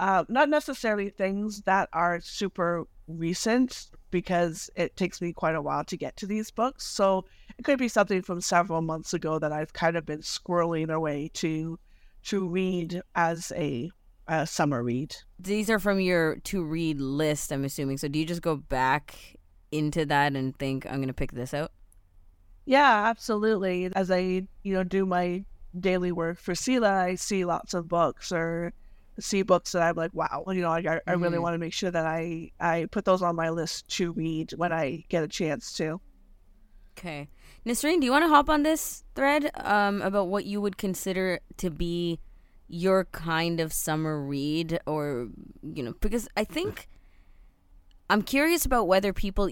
uh, 0.00 0.24
not 0.28 0.48
necessarily 0.48 1.10
things 1.10 1.62
that 1.62 1.88
are 1.92 2.20
super 2.20 2.88
recent 3.06 3.86
because 4.10 4.68
it 4.74 4.96
takes 4.96 5.20
me 5.20 5.32
quite 5.32 5.54
a 5.54 5.62
while 5.62 5.84
to 5.84 5.96
get 5.96 6.16
to 6.16 6.26
these 6.26 6.50
books. 6.50 6.84
So 6.84 7.24
it 7.56 7.64
could 7.64 7.78
be 7.78 7.86
something 7.86 8.20
from 8.20 8.40
several 8.40 8.82
months 8.82 9.14
ago 9.14 9.38
that 9.38 9.52
I've 9.52 9.74
kind 9.74 9.96
of 9.96 10.04
been 10.04 10.22
squirreling 10.22 10.90
away 10.90 11.30
to 11.34 11.78
to 12.24 12.48
read 12.48 13.00
as 13.14 13.52
a, 13.54 13.92
a 14.26 14.44
summer 14.44 14.82
read. 14.82 15.14
These 15.38 15.70
are 15.70 15.78
from 15.78 16.00
your 16.00 16.40
to 16.40 16.64
read 16.64 17.00
list, 17.00 17.52
I'm 17.52 17.64
assuming. 17.64 17.98
So 17.98 18.08
do 18.08 18.18
you 18.18 18.26
just 18.26 18.42
go 18.42 18.56
back 18.56 19.35
into 19.76 20.06
that 20.06 20.34
and 20.34 20.56
think, 20.58 20.86
I'm 20.86 20.96
going 20.96 21.08
to 21.08 21.14
pick 21.14 21.32
this 21.32 21.52
out? 21.54 21.72
Yeah, 22.64 23.06
absolutely. 23.06 23.90
As 23.94 24.10
I, 24.10 24.48
you 24.62 24.74
know, 24.74 24.82
do 24.84 25.06
my 25.06 25.44
daily 25.78 26.10
work 26.12 26.38
for 26.38 26.54
CELA, 26.54 26.90
I 26.90 27.14
see 27.14 27.44
lots 27.44 27.74
of 27.74 27.88
books 27.88 28.32
or 28.32 28.72
see 29.20 29.42
books 29.42 29.72
that 29.72 29.82
I'm 29.82 29.94
like, 29.96 30.12
wow, 30.14 30.44
you 30.48 30.60
know, 30.62 30.70
I, 30.70 31.00
I 31.06 31.12
really 31.12 31.38
Mhm. 31.38 31.42
want 31.42 31.54
to 31.54 31.58
make 31.58 31.72
sure 31.72 31.90
that 31.90 32.06
I, 32.06 32.50
I 32.60 32.86
put 32.90 33.04
those 33.04 33.22
on 33.22 33.36
my 33.36 33.50
list 33.50 33.88
to 33.96 34.12
read 34.12 34.52
when 34.56 34.72
I 34.72 35.04
get 35.08 35.22
a 35.22 35.28
chance 35.28 35.72
to. 35.74 36.00
Okay. 36.98 37.28
Nisreen, 37.64 38.00
do 38.00 38.06
you 38.06 38.10
want 38.10 38.24
to 38.24 38.28
hop 38.28 38.48
on 38.48 38.62
this 38.62 39.04
thread 39.14 39.50
um, 39.56 40.02
about 40.02 40.28
what 40.28 40.44
you 40.44 40.60
would 40.60 40.78
consider 40.78 41.40
to 41.58 41.70
be 41.70 42.18
your 42.68 43.04
kind 43.06 43.60
of 43.60 43.72
summer 43.72 44.20
read? 44.20 44.80
Or, 44.86 45.28
you 45.62 45.82
know, 45.82 45.94
because 46.00 46.28
I 46.36 46.44
think 46.44 46.88
I'm 48.08 48.22
curious 48.22 48.64
about 48.64 48.86
whether 48.86 49.12
people 49.12 49.50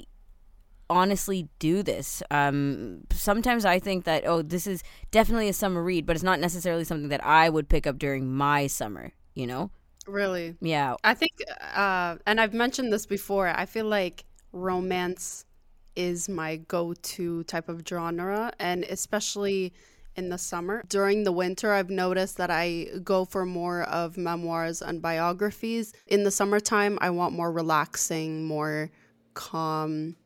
honestly 0.90 1.48
do 1.58 1.82
this. 1.82 2.22
Um, 2.30 3.02
sometimes 3.12 3.64
I 3.64 3.78
think 3.78 4.04
that, 4.04 4.24
oh, 4.26 4.42
this 4.42 4.66
is 4.66 4.82
definitely 5.10 5.48
a 5.48 5.52
summer 5.52 5.82
read, 5.82 6.06
but 6.06 6.16
it's 6.16 6.22
not 6.22 6.40
necessarily 6.40 6.84
something 6.84 7.08
that 7.08 7.24
I 7.24 7.48
would 7.48 7.68
pick 7.68 7.86
up 7.86 7.98
during 7.98 8.32
my 8.32 8.66
summer, 8.66 9.12
you 9.34 9.46
know? 9.46 9.70
really. 10.06 10.56
Yeah. 10.60 10.96
I 11.02 11.14
think, 11.14 11.32
uh, 11.74 12.16
and 12.26 12.40
I've 12.40 12.54
mentioned 12.54 12.92
this 12.92 13.06
before. 13.06 13.48
I 13.48 13.66
feel 13.66 13.86
like 13.86 14.24
romance 14.52 15.44
is 15.96 16.28
my 16.28 16.56
go-to 16.56 17.44
type 17.44 17.68
of 17.68 17.82
genre, 17.88 18.52
and 18.58 18.84
especially 18.84 19.72
in 20.16 20.28
the 20.28 20.38
summer. 20.38 20.84
During 20.88 21.24
the 21.24 21.32
winter, 21.32 21.72
I've 21.72 21.90
noticed 21.90 22.36
that 22.36 22.50
I 22.50 22.88
go 23.02 23.24
for 23.24 23.44
more 23.44 23.82
of 23.84 24.16
memoirs 24.16 24.82
and 24.82 25.02
biographies. 25.02 25.92
In 26.06 26.24
the 26.24 26.30
summertime, 26.30 26.98
I 27.00 27.10
want 27.10 27.34
more 27.34 27.50
relaxing, 27.50 28.44
more 28.46 28.90
calm 29.34 30.16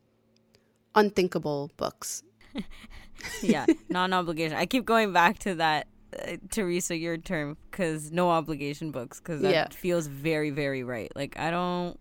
unthinkable 0.95 1.71
books. 1.77 2.23
yeah, 3.41 3.65
non 3.89 4.13
obligation. 4.13 4.57
I 4.57 4.65
keep 4.65 4.85
going 4.85 5.13
back 5.13 5.39
to 5.39 5.55
that, 5.55 5.87
uh, 6.27 6.37
Theresa, 6.49 6.95
your 6.97 7.17
term, 7.17 7.57
because 7.69 8.11
no 8.11 8.29
obligation 8.29 8.91
books, 8.91 9.19
because 9.19 9.41
that 9.41 9.51
Yeah. 9.51 9.67
feels 9.71 10.07
very, 10.07 10.49
very 10.49 10.83
right. 10.83 11.11
Like, 11.15 11.37
I 11.39 11.51
don't. 11.51 11.99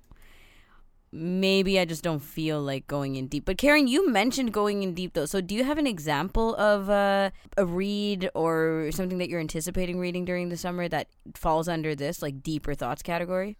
Maybe 1.10 1.80
I 1.80 1.86
just 1.86 2.02
don't 2.02 2.18
feel 2.18 2.60
like 2.60 2.86
going 2.86 3.16
in 3.16 3.28
deep. 3.28 3.46
But 3.46 3.56
Karen, 3.56 3.86
you 3.88 4.10
mentioned 4.10 4.52
going 4.52 4.82
in 4.82 4.92
deep 4.92 5.14
though. 5.14 5.24
So 5.24 5.40
do 5.40 5.54
you 5.54 5.64
have 5.64 5.78
an 5.78 5.86
example 5.86 6.54
of 6.56 6.90
uh, 6.90 7.30
a 7.56 7.64
read 7.64 8.28
or 8.34 8.90
something 8.92 9.16
that 9.16 9.30
you're 9.30 9.40
anticipating 9.40 9.98
reading 9.98 10.26
during 10.26 10.50
the 10.50 10.56
summer 10.58 10.86
that 10.88 11.08
falls 11.34 11.66
under 11.66 11.94
this 11.94 12.20
like 12.20 12.42
deeper 12.42 12.74
thoughts 12.74 13.00
category? 13.02 13.56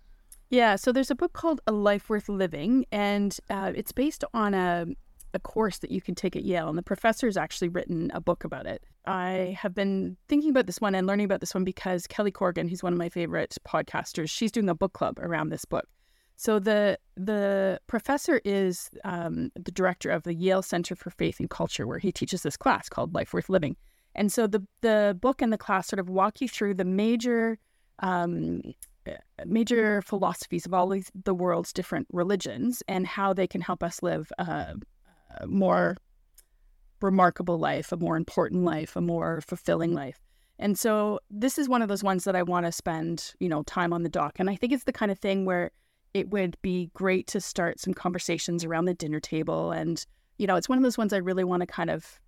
Yeah, 0.50 0.76
so 0.76 0.92
there's 0.92 1.10
a 1.10 1.14
book 1.14 1.32
called 1.32 1.62
A 1.66 1.72
Life 1.72 2.10
Worth 2.10 2.28
Living, 2.28 2.84
and 2.92 3.34
uh, 3.48 3.72
it's 3.74 3.92
based 3.92 4.24
on 4.34 4.52
a, 4.52 4.86
a 5.34 5.38
course 5.38 5.78
that 5.78 5.90
you 5.90 6.00
can 6.00 6.14
take 6.14 6.36
at 6.36 6.44
Yale, 6.44 6.68
and 6.68 6.78
the 6.78 6.82
professor's 6.82 7.36
actually 7.36 7.68
written 7.68 8.10
a 8.14 8.20
book 8.20 8.44
about 8.44 8.66
it. 8.66 8.84
I 9.06 9.56
have 9.58 9.74
been 9.74 10.16
thinking 10.28 10.50
about 10.50 10.66
this 10.66 10.80
one 10.80 10.94
and 10.94 11.06
learning 11.06 11.24
about 11.24 11.40
this 11.40 11.54
one 11.54 11.64
because 11.64 12.06
Kelly 12.06 12.30
Corrigan, 12.30 12.68
who's 12.68 12.82
one 12.82 12.92
of 12.92 12.98
my 12.98 13.08
favorite 13.08 13.56
podcasters, 13.66 14.30
she's 14.30 14.52
doing 14.52 14.68
a 14.68 14.74
book 14.74 14.92
club 14.92 15.18
around 15.18 15.48
this 15.48 15.64
book. 15.64 15.86
So 16.36 16.58
the 16.58 16.98
the 17.16 17.80
professor 17.88 18.40
is 18.44 18.90
um, 19.04 19.50
the 19.56 19.72
director 19.72 20.10
of 20.10 20.22
the 20.22 20.34
Yale 20.34 20.62
Center 20.62 20.94
for 20.94 21.10
Faith 21.10 21.40
and 21.40 21.50
Culture, 21.50 21.86
where 21.86 21.98
he 21.98 22.12
teaches 22.12 22.42
this 22.42 22.56
class 22.56 22.88
called 22.88 23.14
Life 23.14 23.32
Worth 23.34 23.48
Living. 23.48 23.76
And 24.14 24.32
so 24.32 24.46
the 24.46 24.64
the 24.80 25.18
book 25.20 25.42
and 25.42 25.52
the 25.52 25.58
class 25.58 25.88
sort 25.88 26.00
of 26.00 26.08
walk 26.08 26.40
you 26.40 26.48
through 26.48 26.74
the 26.74 26.84
major 26.84 27.58
um, 28.00 28.62
major 29.46 30.02
philosophies 30.02 30.66
of 30.66 30.74
all 30.74 30.94
the 31.24 31.34
world's 31.34 31.72
different 31.72 32.06
religions 32.12 32.82
and 32.88 33.06
how 33.06 33.32
they 33.32 33.46
can 33.46 33.60
help 33.60 33.82
us 33.82 34.02
live 34.02 34.30
a 34.38 34.74
more 35.46 35.96
remarkable 37.00 37.58
life, 37.58 37.92
a 37.92 37.96
more 37.96 38.16
important 38.16 38.64
life, 38.64 38.96
a 38.96 39.00
more 39.00 39.40
fulfilling 39.40 39.94
life. 39.94 40.20
And 40.58 40.76
so 40.76 41.20
this 41.30 41.58
is 41.58 41.68
one 41.68 41.82
of 41.82 41.88
those 41.88 42.02
ones 42.02 42.24
that 42.24 42.34
I 42.34 42.42
want 42.42 42.66
to 42.66 42.72
spend, 42.72 43.34
you 43.38 43.48
know, 43.48 43.62
time 43.62 43.92
on 43.92 44.02
the 44.02 44.08
dock. 44.08 44.40
And 44.40 44.50
I 44.50 44.56
think 44.56 44.72
it's 44.72 44.84
the 44.84 44.92
kind 44.92 45.12
of 45.12 45.18
thing 45.18 45.44
where 45.44 45.70
it 46.14 46.30
would 46.30 46.56
be 46.62 46.90
great 46.94 47.26
to 47.28 47.40
start 47.40 47.78
some 47.78 47.94
conversations 47.94 48.64
around 48.64 48.86
the 48.86 48.94
dinner 48.94 49.20
table. 49.20 49.70
And, 49.70 50.04
you 50.38 50.46
know, 50.46 50.56
it's 50.56 50.68
one 50.68 50.78
of 50.78 50.82
those 50.82 50.98
ones 50.98 51.12
I 51.12 51.18
really 51.18 51.44
want 51.44 51.60
to 51.60 51.66
kind 51.66 51.90
of 51.90 52.18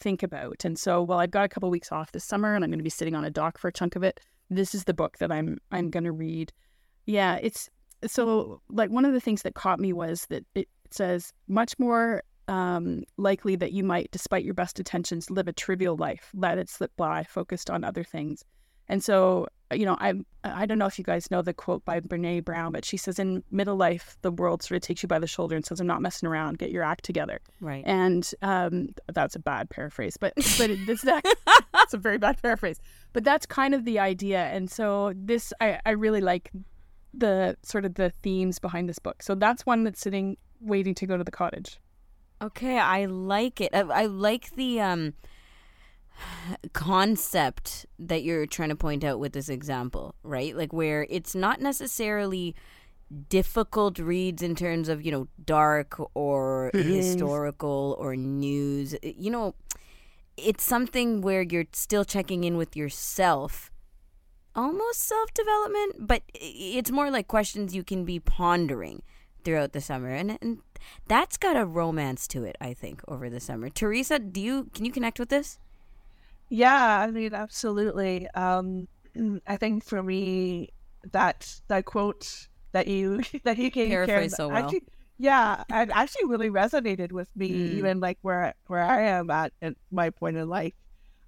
think 0.00 0.22
about. 0.22 0.64
And 0.64 0.78
so, 0.78 1.02
while 1.02 1.20
I've 1.20 1.30
got 1.30 1.44
a 1.44 1.48
couple 1.48 1.70
weeks 1.70 1.92
off 1.92 2.12
this 2.12 2.24
summer 2.24 2.54
and 2.54 2.64
I'm 2.64 2.70
going 2.70 2.78
to 2.78 2.84
be 2.84 2.90
sitting 2.90 3.14
on 3.14 3.24
a 3.24 3.30
dock 3.30 3.58
for 3.58 3.68
a 3.68 3.72
chunk 3.72 3.96
of 3.96 4.02
it. 4.02 4.20
This 4.50 4.74
is 4.74 4.84
the 4.84 4.94
book 4.94 5.18
that 5.18 5.32
I'm 5.32 5.58
I'm 5.70 5.90
going 5.90 6.04
to 6.04 6.12
read. 6.12 6.52
Yeah, 7.06 7.38
it's 7.42 7.68
so 8.06 8.60
like 8.68 8.90
one 8.90 9.04
of 9.04 9.12
the 9.12 9.20
things 9.20 9.42
that 9.42 9.54
caught 9.54 9.80
me 9.80 9.92
was 9.92 10.26
that 10.26 10.44
it 10.54 10.68
says 10.90 11.32
much 11.48 11.78
more 11.78 12.22
um, 12.48 13.04
likely 13.16 13.56
that 13.56 13.72
you 13.72 13.82
might, 13.84 14.10
despite 14.10 14.44
your 14.44 14.54
best 14.54 14.78
intentions, 14.78 15.30
live 15.30 15.48
a 15.48 15.52
trivial 15.52 15.96
life, 15.96 16.30
let 16.34 16.58
it 16.58 16.68
slip 16.68 16.92
by, 16.96 17.24
focused 17.24 17.70
on 17.70 17.84
other 17.84 18.04
things. 18.04 18.44
And 18.88 19.02
so, 19.02 19.48
you 19.74 19.84
know, 19.84 19.96
I 19.98 20.14
I 20.44 20.64
don't 20.64 20.78
know 20.78 20.86
if 20.86 20.96
you 20.96 21.02
guys 21.04 21.28
know 21.28 21.42
the 21.42 21.52
quote 21.52 21.84
by 21.84 21.98
Brene 21.98 22.44
Brown, 22.44 22.70
but 22.70 22.84
she 22.84 22.96
says, 22.96 23.18
"In 23.18 23.42
middle 23.50 23.74
life, 23.74 24.16
the 24.22 24.30
world 24.30 24.62
sort 24.62 24.76
of 24.76 24.82
takes 24.82 25.02
you 25.02 25.08
by 25.08 25.18
the 25.18 25.26
shoulder 25.26 25.56
and 25.56 25.66
says, 25.66 25.80
"I'm 25.80 25.88
not 25.88 26.00
messing 26.00 26.28
around. 26.28 26.58
Get 26.58 26.70
your 26.70 26.84
act 26.84 27.04
together." 27.04 27.40
Right. 27.60 27.82
And 27.84 28.30
um, 28.42 28.90
that's 29.12 29.34
a 29.34 29.40
bad 29.40 29.70
paraphrase, 29.70 30.16
but 30.16 30.34
but 30.58 30.70
it- 30.70 30.86
this 30.86 31.02
that, 31.02 31.24
that's 31.72 31.94
a 31.94 31.98
very 31.98 32.16
bad 32.18 32.40
paraphrase. 32.40 32.78
But 33.12 33.24
that's 33.24 33.44
kind 33.44 33.74
of 33.74 33.84
the 33.84 33.98
idea. 33.98 34.44
And 34.44 34.70
so 34.70 35.12
this, 35.16 35.52
I 35.60 35.80
I 35.84 35.90
really 35.90 36.20
like 36.20 36.52
the 37.12 37.56
sort 37.64 37.84
of 37.84 37.94
the 37.94 38.10
themes 38.10 38.60
behind 38.60 38.88
this 38.88 39.00
book. 39.00 39.20
So 39.20 39.34
that's 39.34 39.66
one 39.66 39.82
that's 39.82 40.00
sitting 40.00 40.36
waiting 40.60 40.94
to 40.94 41.06
go 41.06 41.16
to 41.16 41.24
the 41.24 41.32
cottage. 41.32 41.80
Okay, 42.40 42.78
I 42.78 43.06
like 43.06 43.60
it. 43.60 43.74
I, 43.74 43.80
I 43.80 44.06
like 44.06 44.54
the 44.56 44.80
um 44.80 45.14
concept 46.72 47.86
that 47.98 48.22
you're 48.22 48.46
trying 48.46 48.68
to 48.70 48.76
point 48.76 49.04
out 49.04 49.18
with 49.18 49.32
this 49.32 49.48
example, 49.48 50.14
right? 50.22 50.56
Like 50.56 50.72
where 50.72 51.06
it's 51.08 51.34
not 51.34 51.60
necessarily 51.60 52.54
difficult 53.28 53.98
reads 53.98 54.42
in 54.42 54.54
terms 54.54 54.88
of, 54.88 55.04
you 55.04 55.12
know, 55.12 55.28
dark 55.44 55.96
or 56.14 56.70
historical 56.74 57.96
or 57.98 58.16
news. 58.16 58.96
You 59.02 59.30
know, 59.30 59.54
it's 60.36 60.64
something 60.64 61.20
where 61.20 61.42
you're 61.42 61.66
still 61.72 62.04
checking 62.04 62.44
in 62.44 62.56
with 62.56 62.76
yourself. 62.76 63.70
Almost 64.54 65.04
self-development, 65.04 66.06
but 66.06 66.22
it's 66.34 66.90
more 66.90 67.10
like 67.10 67.28
questions 67.28 67.74
you 67.74 67.84
can 67.84 68.04
be 68.06 68.18
pondering 68.18 69.02
throughout 69.44 69.72
the 69.72 69.82
summer 69.82 70.08
and, 70.08 70.38
and 70.40 70.58
that's 71.08 71.36
got 71.36 71.56
a 71.56 71.64
romance 71.64 72.26
to 72.26 72.44
it 72.44 72.56
i 72.60 72.72
think 72.74 73.00
over 73.08 73.28
the 73.30 73.40
summer 73.40 73.68
theresa 73.68 74.18
do 74.18 74.40
you 74.40 74.70
can 74.74 74.84
you 74.84 74.92
connect 74.92 75.18
with 75.18 75.28
this 75.28 75.58
Yeah, 76.48 77.00
I 77.00 77.10
mean, 77.10 77.34
absolutely. 77.34 78.28
Um, 78.34 78.86
I 79.46 79.56
think 79.56 79.84
for 79.84 80.02
me, 80.02 80.70
that 81.12 81.60
that 81.68 81.84
quote 81.84 82.48
that 82.72 82.86
you 82.86 83.22
that 83.44 83.58
you 83.58 83.70
gave 83.70 83.88
Karen, 84.06 84.30
so 84.30 84.48
well. 84.48 84.58
actually, 84.58 84.84
yeah, 85.18 85.64
it 85.70 85.90
actually 85.92 86.26
really 86.26 86.50
resonated 86.50 87.12
with 87.12 87.28
me, 87.34 87.48
Mm. 87.50 87.78
even 87.78 88.00
like 88.00 88.18
where 88.22 88.54
where 88.68 88.82
I 88.82 89.02
am 89.02 89.30
at 89.30 89.52
at 89.60 89.74
my 89.90 90.10
point 90.10 90.36
in 90.36 90.48
life. 90.48 90.74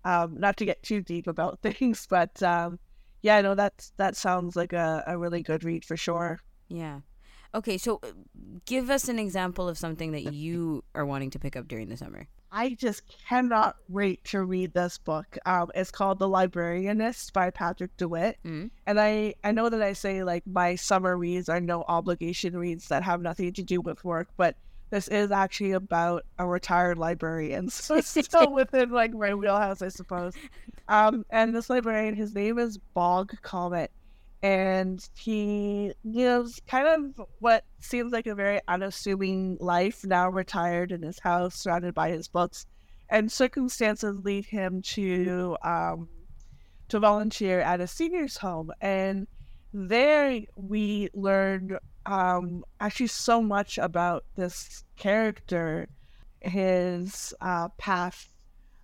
Um, 0.04 0.38
not 0.38 0.56
to 0.58 0.64
get 0.64 0.82
too 0.82 1.02
deep 1.02 1.26
about 1.26 1.58
things, 1.62 2.06
but 2.08 2.40
um, 2.42 2.78
yeah, 3.22 3.40
no, 3.40 3.54
that's 3.56 3.92
that 3.96 4.14
sounds 4.16 4.54
like 4.56 4.72
a, 4.72 5.02
a 5.06 5.18
really 5.18 5.42
good 5.42 5.64
read 5.64 5.84
for 5.84 5.96
sure. 5.96 6.38
yeah 6.68 7.00
okay 7.54 7.78
so 7.78 7.98
uh, 8.02 8.08
give 8.66 8.90
us 8.90 9.08
an 9.08 9.18
example 9.18 9.68
of 9.68 9.78
something 9.78 10.12
that 10.12 10.32
you 10.32 10.84
are 10.94 11.06
wanting 11.06 11.30
to 11.30 11.38
pick 11.38 11.56
up 11.56 11.68
during 11.68 11.88
the 11.88 11.96
summer 11.96 12.28
I 12.50 12.70
just 12.70 13.02
cannot 13.28 13.76
wait 13.88 14.24
to 14.24 14.42
read 14.42 14.72
this 14.72 14.96
book. 14.96 15.36
Um, 15.44 15.70
it's 15.74 15.90
called 15.90 16.18
The 16.18 16.28
Librarianist 16.28 17.32
by 17.34 17.50
Patrick 17.50 17.94
DeWitt. 17.98 18.38
Mhm. 18.44 18.70
And 18.86 18.98
I, 18.98 19.34
I 19.44 19.52
know 19.52 19.68
that 19.68 19.82
I 19.82 19.92
say 19.92 20.24
like 20.24 20.46
my 20.46 20.74
summer 20.74 21.16
reads 21.16 21.48
are 21.48 21.60
no 21.60 21.84
obligation 21.88 22.56
reads 22.56 22.88
that 22.88 23.02
have 23.02 23.20
nothing 23.20 23.52
to 23.52 23.62
do 23.62 23.80
with 23.80 24.02
work, 24.04 24.28
but 24.36 24.56
this 24.90 25.08
is 25.08 25.30
actually 25.30 25.72
about 25.72 26.24
a 26.38 26.46
retired 26.46 26.96
librarian. 26.96 27.68
So 27.70 27.96
it's 27.96 28.08
still 28.08 28.50
within 28.54 28.90
like 28.90 29.12
my 29.12 29.34
wheelhouse, 29.34 29.82
I 29.82 29.88
suppose. 29.88 30.32
Um, 30.88 31.26
and 31.28 31.54
this 31.54 31.68
librarian, 31.68 32.14
his 32.14 32.34
name 32.34 32.58
is 32.58 32.78
Bob 32.94 33.30
Comet. 33.42 33.90
And 34.42 35.07
he 35.16 35.92
gives 36.12 36.61
kind 36.66 36.87
of 36.87 37.26
what 37.40 37.64
seems 37.80 38.12
like 38.12 38.26
a 38.26 38.35
very 38.35 38.61
unassuming 38.68 39.57
life, 39.61 40.04
now 40.04 40.28
retired 40.28 40.92
in 40.92 41.02
his 41.02 41.18
house, 41.18 41.57
surrounded 41.57 41.95
by 41.95 42.11
his 42.11 42.28
books. 42.28 42.66
And 43.11 43.33
circumstances 43.33 44.21
lead 44.23 44.47
him 44.47 44.83
to 44.83 45.57
um, 45.62 46.09
to 46.88 47.00
volunteer 47.00 47.61
at 47.61 47.80
a 47.80 47.87
seniors 47.87 48.37
home. 48.37 48.71
And 48.80 49.26
there 49.73 50.40
we 50.57 51.09
learned 51.14 51.78
um, 52.07 52.64
actually 52.80 53.09
so 53.09 53.42
much 53.42 53.78
about 53.78 54.25
this 54.37 54.85
character, 54.97 55.88
his 56.40 57.35
uh, 57.40 57.68
past 57.76 58.28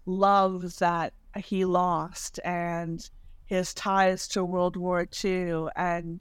loves 0.07 0.79
that 0.79 1.15
he 1.37 1.65
lost, 1.65 2.39
and 2.45 3.09
his 3.55 3.75
ties 3.75 4.29
to 4.29 4.45
World 4.45 4.77
War 4.77 5.07
II, 5.25 5.67
and 5.77 6.21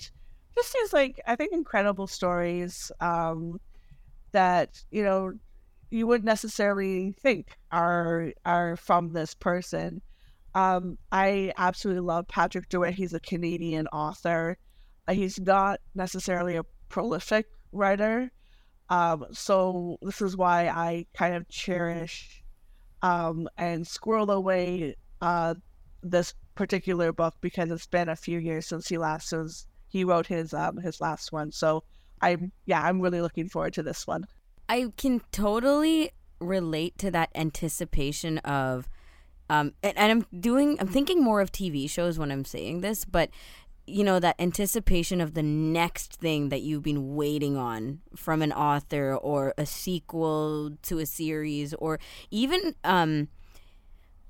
just 0.55 0.73
these 0.73 0.93
like 0.93 1.19
I 1.27 1.35
think 1.35 1.53
incredible 1.53 2.07
stories 2.07 2.91
um, 2.99 3.59
that 4.31 4.83
you 4.91 5.03
know 5.03 5.33
you 5.89 6.07
wouldn't 6.07 6.25
necessarily 6.25 7.13
think 7.21 7.57
are 7.71 8.31
are 8.45 8.75
from 8.77 9.13
this 9.13 9.33
person. 9.33 10.01
Um, 10.55 10.97
I 11.11 11.51
absolutely 11.57 12.01
love 12.01 12.27
Patrick 12.27 12.69
DeWitt. 12.69 12.93
He's 12.93 13.13
a 13.13 13.19
Canadian 13.19 13.87
author. 13.87 14.57
He's 15.09 15.39
not 15.39 15.79
necessarily 15.95 16.55
a 16.55 16.63
prolific 16.89 17.47
writer, 17.71 18.31
um, 18.89 19.25
so 19.31 19.97
this 20.01 20.21
is 20.21 20.37
why 20.37 20.67
I 20.67 21.07
kind 21.13 21.35
of 21.35 21.49
cherish 21.49 22.43
um, 23.01 23.47
and 23.57 23.85
squirrel 23.87 24.29
away 24.31 24.95
uh, 25.21 25.55
this 26.03 26.33
particular 26.55 27.11
book 27.13 27.35
because 27.41 27.71
it's 27.71 27.87
been 27.87 28.09
a 28.09 28.15
few 28.15 28.39
years 28.39 28.67
since 28.67 28.87
he 28.87 28.97
last 28.97 29.31
was 29.31 29.65
he 29.87 30.03
wrote 30.03 30.27
his 30.27 30.53
um, 30.53 30.77
his 30.77 30.99
last 31.01 31.31
one. 31.31 31.51
So 31.51 31.83
I'm 32.21 32.51
yeah 32.65 32.81
I'm 32.81 33.01
really 33.01 33.21
looking 33.21 33.49
forward 33.49 33.73
to 33.73 33.83
this 33.83 34.07
one. 34.07 34.25
i 34.69 34.91
can 34.97 35.21
totally 35.31 36.11
relate 36.39 36.97
to 36.97 37.11
that 37.11 37.29
anticipation 37.35 38.37
of 38.39 38.89
um 39.49 39.73
and, 39.83 39.97
and 39.97 40.11
i'm 40.11 40.39
doing 40.39 40.77
i'm 40.79 40.87
thinking 40.87 41.21
more 41.23 41.41
of 41.41 41.51
tv 41.51 41.89
shows 41.89 42.17
when 42.17 42.31
i'm 42.31 42.45
saying 42.45 42.81
this 42.81 43.05
but 43.05 43.29
you 43.85 44.03
know 44.03 44.19
that 44.19 44.35
anticipation 44.39 45.19
of 45.19 45.33
the 45.33 45.43
next 45.43 46.15
thing 46.15 46.49
that 46.49 46.61
you've 46.61 46.83
been 46.83 47.15
waiting 47.15 47.57
on 47.57 47.99
from 48.15 48.41
an 48.41 48.51
author 48.53 49.15
or 49.15 49.53
a 49.57 49.65
sequel 49.65 50.71
to 50.81 50.99
a 50.99 51.05
series 51.05 51.73
or 51.75 51.99
even 52.31 52.75
um 52.83 53.27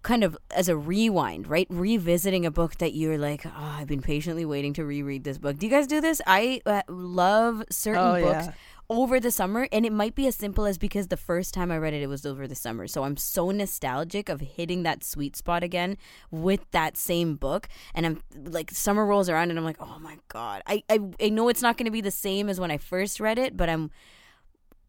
kind 0.04 0.24
of 0.24 0.38
as 0.52 0.68
a 0.70 0.76
rewind 0.76 1.48
right 1.48 1.68
revisiting 1.70 2.46
a 2.46 2.52
book 2.52 2.78
that 2.78 2.94
you're 2.94 3.18
like 3.18 3.46
oh 3.46 3.52
i've 3.80 3.88
been 3.88 4.02
patiently 4.02 4.46
waiting 4.46 4.74
to 4.74 4.84
reread 4.86 5.24
this 5.24 5.38
book 5.38 5.58
do 5.58 5.66
you 5.66 5.72
guys 5.72 5.88
do 5.88 6.02
this 6.02 6.22
i 6.28 6.62
uh, 6.66 6.82
love 6.90 7.64
certain 7.72 8.02
Oh, 8.06 8.22
books 8.22 8.46
yeah. 8.48 8.54
over 8.90 9.20
the 9.20 9.32
summer 9.32 9.68
and 9.72 9.86
it 9.86 9.94
might 9.94 10.14
be 10.14 10.28
as 10.28 10.36
simple 10.36 10.66
as 10.66 10.78
because 10.78 11.08
the 11.08 11.16
first 11.18 11.54
time 11.54 11.72
I 11.72 11.78
read 11.78 11.94
it 11.94 12.02
it 12.02 12.08
was 12.08 12.26
over 12.26 12.48
the 12.48 12.54
summer. 12.54 12.86
So 12.86 13.04
I'm 13.06 13.16
so 13.16 13.50
nostalgic 13.50 14.28
of 14.28 14.42
hitting 14.42 14.84
that 14.84 15.04
sweet 15.06 15.38
spot 15.38 15.64
again 15.64 15.98
with 16.32 16.70
that 16.72 16.98
same 16.98 17.36
book 17.36 17.70
and 17.96 18.06
I'm 18.06 18.22
like 18.36 18.72
summer 18.72 19.06
rolls 19.06 19.30
around 19.30 19.50
and 19.52 19.58
I'm 19.58 19.66
like, 19.66 19.78
"Oh 19.80 19.98
my 20.00 20.18
god. 20.28 20.62
I 20.68 20.84
I, 20.90 21.00
I 21.20 21.30
know 21.30 21.48
it's 21.48 21.62
not 21.62 21.78
going 21.78 21.86
to 21.86 21.92
be 21.92 22.02
the 22.02 22.12
same 22.12 22.50
as 22.50 22.60
when 22.60 22.72
I 22.72 22.78
first 22.78 23.22
read 23.22 23.40
it, 23.40 23.56
but 23.56 23.70
I'm 23.70 23.90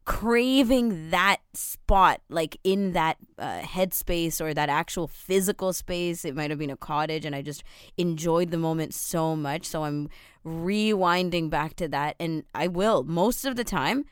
craving 0.05 1.09
that 1.09 1.37
spot 1.53 2.21
like 2.29 2.57
in 2.63 2.93
that 2.93 3.17
uh, 3.39 3.59
headspace 3.61 4.39
or 4.39 4.53
that 4.53 4.69
actual 4.69 5.07
physical 5.07 5.73
space. 5.73 6.23
It 6.23 6.35
might 6.35 6.51
have 6.51 6.59
been 6.59 6.69
a 6.69 6.77
cottage 6.77 7.25
and 7.25 7.35
i 7.35 7.41
just 7.41 7.63
enjoyed 7.97 8.51
the 8.51 8.57
moment 8.57 8.93
so 8.93 9.35
much. 9.35 9.65
So 9.65 9.83
i'm 9.83 10.09
rewinding 10.45 11.49
back 11.49 11.75
to 11.75 11.87
that 11.87 12.15
and 12.19 12.43
i 12.53 12.67
will 12.67 13.01
most 13.01 13.45
of 13.45 13.55
the 13.55 13.63
time 13.63 14.05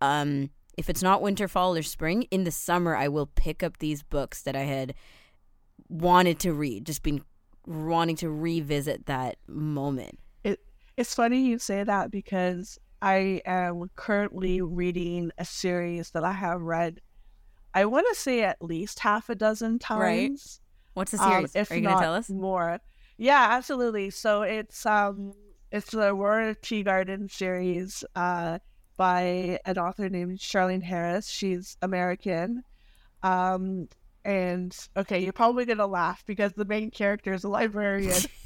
um 0.00 0.50
if 0.76 0.90
it's 0.90 1.00
not 1.00 1.22
winter 1.22 1.46
fall 1.46 1.76
or 1.76 1.82
spring 1.82 2.22
in 2.32 2.42
the 2.42 2.50
summer 2.50 2.96
i 2.96 3.06
will 3.06 3.26
pick 3.26 3.62
up 3.62 3.78
these 3.78 4.02
books 4.02 4.42
that 4.42 4.56
i 4.56 4.64
had 4.64 4.94
wanted 5.88 6.40
to 6.40 6.52
read 6.52 6.84
just 6.84 7.04
been 7.04 7.22
wanting 7.66 8.16
to 8.16 8.30
revisit 8.30 9.06
that 9.06 9.36
moment. 9.46 10.18
It 10.44 10.60
it's 10.96 11.14
funny 11.14 11.46
you 11.46 11.58
say 11.58 11.84
that 11.84 12.10
because 12.10 12.78
I 13.06 13.40
am 13.46 13.88
currently 13.94 14.60
reading 14.60 15.30
a 15.38 15.44
series 15.44 16.10
that 16.10 16.24
I 16.24 16.32
have 16.32 16.60
read, 16.60 17.00
I 17.72 17.84
want 17.84 18.04
to 18.08 18.18
say 18.18 18.42
at 18.42 18.60
least 18.60 18.98
half 18.98 19.30
a 19.30 19.36
dozen 19.36 19.78
times. 19.78 20.00
Right. 20.00 20.92
What's 20.94 21.12
the 21.12 21.18
series? 21.18 21.54
Um, 21.54 21.60
if 21.60 21.70
Are 21.70 21.76
you 21.76 21.82
going 21.82 21.94
to 21.94 22.02
tell 22.02 22.14
us? 22.14 22.28
More. 22.28 22.80
Yeah, 23.16 23.46
absolutely. 23.50 24.10
So 24.10 24.42
it's 24.42 24.84
um 24.84 25.34
it's 25.70 25.92
the 25.92 26.08
Aurora 26.08 26.56
Teagarden 26.56 27.30
series 27.30 28.02
uh, 28.16 28.58
by 28.96 29.60
an 29.64 29.78
author 29.78 30.08
named 30.08 30.40
Charlaine 30.40 30.82
Harris. 30.82 31.28
She's 31.28 31.76
American. 31.82 32.64
Um, 33.22 33.88
and 34.24 34.76
okay, 34.96 35.20
you're 35.22 35.32
probably 35.32 35.64
gonna 35.64 35.86
laugh 35.86 36.24
because 36.26 36.54
the 36.54 36.64
main 36.64 36.90
character 36.90 37.32
is 37.34 37.44
a 37.44 37.48
librarian. 37.48 38.20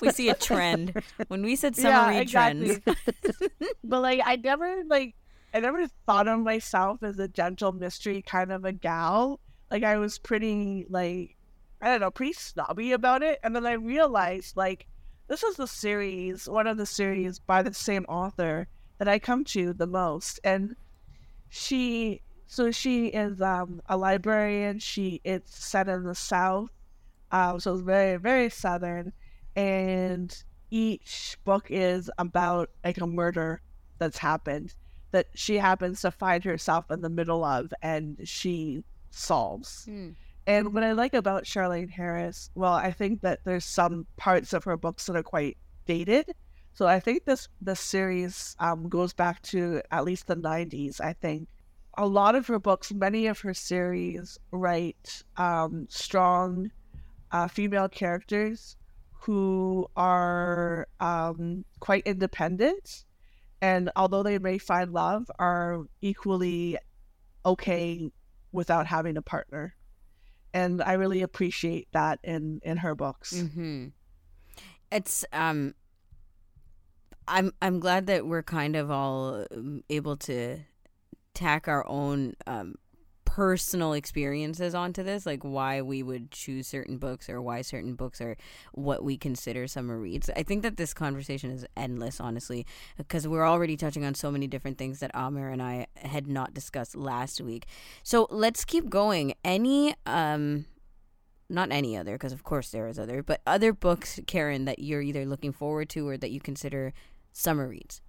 we 0.00 0.10
see 0.10 0.28
a 0.28 0.34
trend 0.34 1.00
when 1.28 1.42
we 1.42 1.56
said 1.56 1.76
summer 1.76 2.12
yeah, 2.12 2.20
exactly. 2.20 2.80
trends. 2.80 3.38
but 3.84 4.02
like, 4.02 4.20
I 4.24 4.36
never 4.36 4.82
like, 4.86 5.14
I 5.52 5.60
never 5.60 5.86
thought 6.06 6.28
of 6.28 6.40
myself 6.40 7.02
as 7.02 7.18
a 7.18 7.28
gentle 7.28 7.72
mystery 7.72 8.22
kind 8.22 8.52
of 8.52 8.64
a 8.64 8.72
gal. 8.72 9.40
Like, 9.70 9.84
I 9.84 9.98
was 9.98 10.18
pretty 10.18 10.86
like, 10.88 11.36
I 11.80 11.88
don't 11.88 12.00
know, 12.00 12.10
pretty 12.10 12.34
snobby 12.34 12.92
about 12.92 13.22
it. 13.22 13.40
And 13.42 13.54
then 13.54 13.66
I 13.66 13.72
realized 13.72 14.56
like, 14.56 14.86
this 15.28 15.42
is 15.44 15.56
the 15.56 15.68
series, 15.68 16.48
one 16.48 16.66
of 16.66 16.76
the 16.76 16.86
series 16.86 17.38
by 17.38 17.62
the 17.62 17.72
same 17.72 18.04
author 18.06 18.66
that 18.98 19.08
I 19.08 19.18
come 19.18 19.44
to 19.44 19.72
the 19.72 19.86
most, 19.86 20.40
and 20.44 20.76
she 21.48 22.20
so 22.46 22.72
she 22.72 23.06
is 23.06 23.40
um, 23.40 23.80
a 23.88 23.96
librarian. 23.96 24.80
She 24.80 25.20
it's 25.22 25.64
set 25.64 25.88
in 25.88 26.02
the 26.02 26.16
South, 26.16 26.70
um, 27.32 27.60
so 27.60 27.74
it's 27.74 27.82
very, 27.82 28.16
very 28.16 28.50
southern. 28.50 29.12
And 29.56 30.36
each 30.70 31.36
book 31.44 31.66
is 31.68 32.10
about 32.18 32.70
like 32.84 33.00
a 33.00 33.06
murder 33.06 33.60
that's 33.98 34.18
happened 34.18 34.74
that 35.10 35.26
she 35.34 35.56
happens 35.56 36.00
to 36.02 36.10
find 36.10 36.44
herself 36.44 36.90
in 36.90 37.00
the 37.00 37.10
middle 37.10 37.44
of 37.44 37.72
and 37.82 38.16
she 38.24 38.84
solves. 39.10 39.86
Mm. 39.88 40.14
And 40.46 40.74
what 40.74 40.82
I 40.82 40.92
like 40.92 41.14
about 41.14 41.44
Charlaine 41.44 41.90
Harris, 41.90 42.50
well, 42.54 42.72
I 42.72 42.92
think 42.92 43.20
that 43.22 43.40
there's 43.44 43.64
some 43.64 44.06
parts 44.16 44.52
of 44.52 44.64
her 44.64 44.76
books 44.76 45.06
that 45.06 45.16
are 45.16 45.22
quite 45.22 45.56
dated. 45.86 46.34
So 46.72 46.86
I 46.86 47.00
think 47.00 47.24
this 47.24 47.48
this 47.60 47.80
series 47.80 48.56
um, 48.58 48.88
goes 48.88 49.12
back 49.12 49.42
to 49.42 49.82
at 49.90 50.04
least 50.04 50.28
the 50.28 50.36
90s. 50.36 51.00
I 51.00 51.12
think 51.12 51.48
a 51.98 52.06
lot 52.06 52.34
of 52.34 52.46
her 52.46 52.58
books, 52.58 52.92
many 52.92 53.26
of 53.26 53.40
her 53.40 53.52
series, 53.52 54.38
write 54.52 55.22
um, 55.36 55.86
strong 55.90 56.70
uh, 57.32 57.48
female 57.48 57.88
characters 57.88 58.76
who 59.12 59.86
are 59.96 60.88
um, 60.98 61.64
quite 61.78 62.06
independent. 62.06 63.04
And 63.62 63.90
although 63.94 64.22
they 64.22 64.38
may 64.38 64.58
find 64.58 64.92
love 64.92 65.30
are 65.38 65.82
equally 66.00 66.78
okay 67.44 68.10
without 68.52 68.86
having 68.86 69.16
a 69.16 69.22
partner. 69.22 69.74
And 70.52 70.82
i 70.82 70.94
really 70.94 71.22
appreciate 71.22 71.86
that 71.92 72.18
in 72.24 72.60
in 72.64 72.78
her 72.78 72.94
books. 72.94 73.34
Mm-hmm. 73.34 73.88
it's 74.90 75.24
um 75.32 75.74
i'm 77.28 77.52
i'm 77.62 77.78
glad 77.78 78.06
that 78.06 78.26
we're 78.26 78.42
kind 78.42 78.74
of 78.74 78.90
all 78.90 79.46
um, 79.52 79.84
able 79.88 80.16
to 80.16 80.58
tack 81.34 81.68
our 81.68 81.86
own 81.88 82.34
um 82.48 82.74
personal 83.34 83.92
experiences 83.92 84.74
onto 84.74 85.04
this, 85.04 85.24
like 85.24 85.44
why 85.44 85.80
we 85.80 86.02
would 86.02 86.32
choose 86.32 86.66
certain 86.66 86.98
books 86.98 87.28
or 87.30 87.40
why 87.40 87.62
certain 87.62 87.94
books 87.94 88.20
are 88.20 88.36
what 88.72 89.04
we 89.04 89.16
consider 89.16 89.68
summer 89.68 89.96
reads. 90.00 90.28
I 90.36 90.42
think 90.42 90.62
that 90.64 90.76
this 90.76 90.92
conversation 90.92 91.52
is 91.52 91.64
endless, 91.76 92.18
honestly, 92.18 92.66
because 92.98 93.28
we're 93.28 93.46
already 93.46 93.76
touching 93.76 94.04
on 94.04 94.16
so 94.16 94.32
many 94.32 94.48
different 94.48 94.78
things 94.78 94.98
that 94.98 95.12
Amir 95.14 95.48
and 95.48 95.62
I 95.62 95.86
had 95.94 96.26
not 96.26 96.54
discussed 96.54 96.96
last 96.96 97.40
week. 97.40 97.66
So 98.02 98.26
let's 98.30 98.64
keep 98.64 98.90
going. 98.90 99.34
Any 99.44 99.94
um 100.06 100.66
not 101.48 101.70
any 101.70 101.96
other 101.96 102.12
because 102.12 102.32
of 102.32 102.42
course 102.44 102.70
there 102.70 102.86
is 102.86 102.96
other 102.96 103.24
but 103.24 103.40
other 103.44 103.72
books 103.72 104.20
karen 104.28 104.66
that 104.66 104.78
you're 104.78 105.02
either 105.02 105.26
looking 105.26 105.50
forward 105.50 105.88
to 105.88 106.06
or 106.06 106.16
that 106.16 106.30
you 106.30 106.38
consider 106.38 106.92
summer 107.32 107.66
reads 107.66 108.00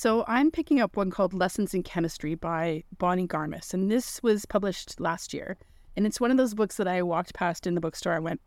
so 0.00 0.24
I'm 0.26 0.50
picking 0.50 0.80
up 0.80 0.96
one 0.96 1.10
called 1.10 1.34
Lessons 1.34 1.74
in 1.74 1.82
Chemistry 1.82 2.34
by 2.34 2.84
Bonnie 2.96 3.26
Garmus, 3.26 3.74
and 3.74 3.90
this 3.90 4.22
was 4.22 4.46
published 4.46 4.98
last 4.98 5.34
year. 5.34 5.58
And 5.94 6.06
it's 6.06 6.18
one 6.18 6.30
of 6.30 6.38
those 6.38 6.54
books 6.54 6.78
that 6.78 6.88
I 6.88 7.02
walked 7.02 7.34
past 7.34 7.66
in 7.66 7.74
the 7.74 7.82
bookstore. 7.82 8.14
I 8.14 8.18
went, 8.18 8.40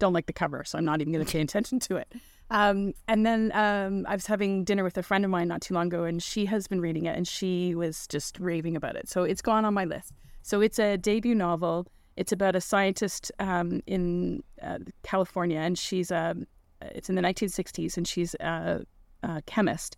don't 0.00 0.12
like 0.12 0.26
the 0.26 0.32
cover, 0.32 0.64
so 0.64 0.78
I'm 0.78 0.84
not 0.84 1.00
even 1.00 1.12
going 1.12 1.24
to 1.24 1.30
pay 1.30 1.40
attention 1.40 1.78
to 1.78 1.94
it. 1.94 2.12
Um, 2.50 2.92
and 3.06 3.24
then 3.24 3.52
um, 3.54 4.04
I 4.08 4.16
was 4.16 4.26
having 4.26 4.64
dinner 4.64 4.82
with 4.82 4.98
a 4.98 5.04
friend 5.04 5.24
of 5.24 5.30
mine 5.30 5.46
not 5.46 5.60
too 5.60 5.74
long 5.74 5.86
ago, 5.86 6.02
and 6.02 6.20
she 6.20 6.44
has 6.46 6.66
been 6.66 6.80
reading 6.80 7.06
it, 7.06 7.16
and 7.16 7.28
she 7.28 7.72
was 7.76 8.08
just 8.08 8.40
raving 8.40 8.74
about 8.74 8.96
it. 8.96 9.08
So 9.08 9.22
it's 9.22 9.42
gone 9.42 9.64
on 9.64 9.72
my 9.72 9.84
list. 9.84 10.12
So 10.42 10.60
it's 10.60 10.80
a 10.80 10.96
debut 10.96 11.36
novel. 11.36 11.86
It's 12.16 12.32
about 12.32 12.56
a 12.56 12.60
scientist 12.60 13.30
um, 13.38 13.80
in 13.86 14.42
uh, 14.60 14.78
California, 15.04 15.60
and 15.60 15.78
she's 15.78 16.10
a. 16.10 16.32
Um, 16.32 16.48
it's 16.82 17.08
in 17.08 17.14
the 17.14 17.22
1960s, 17.22 17.96
and 17.96 18.08
she's 18.08 18.34
a, 18.40 18.84
a 19.22 19.40
chemist 19.42 19.96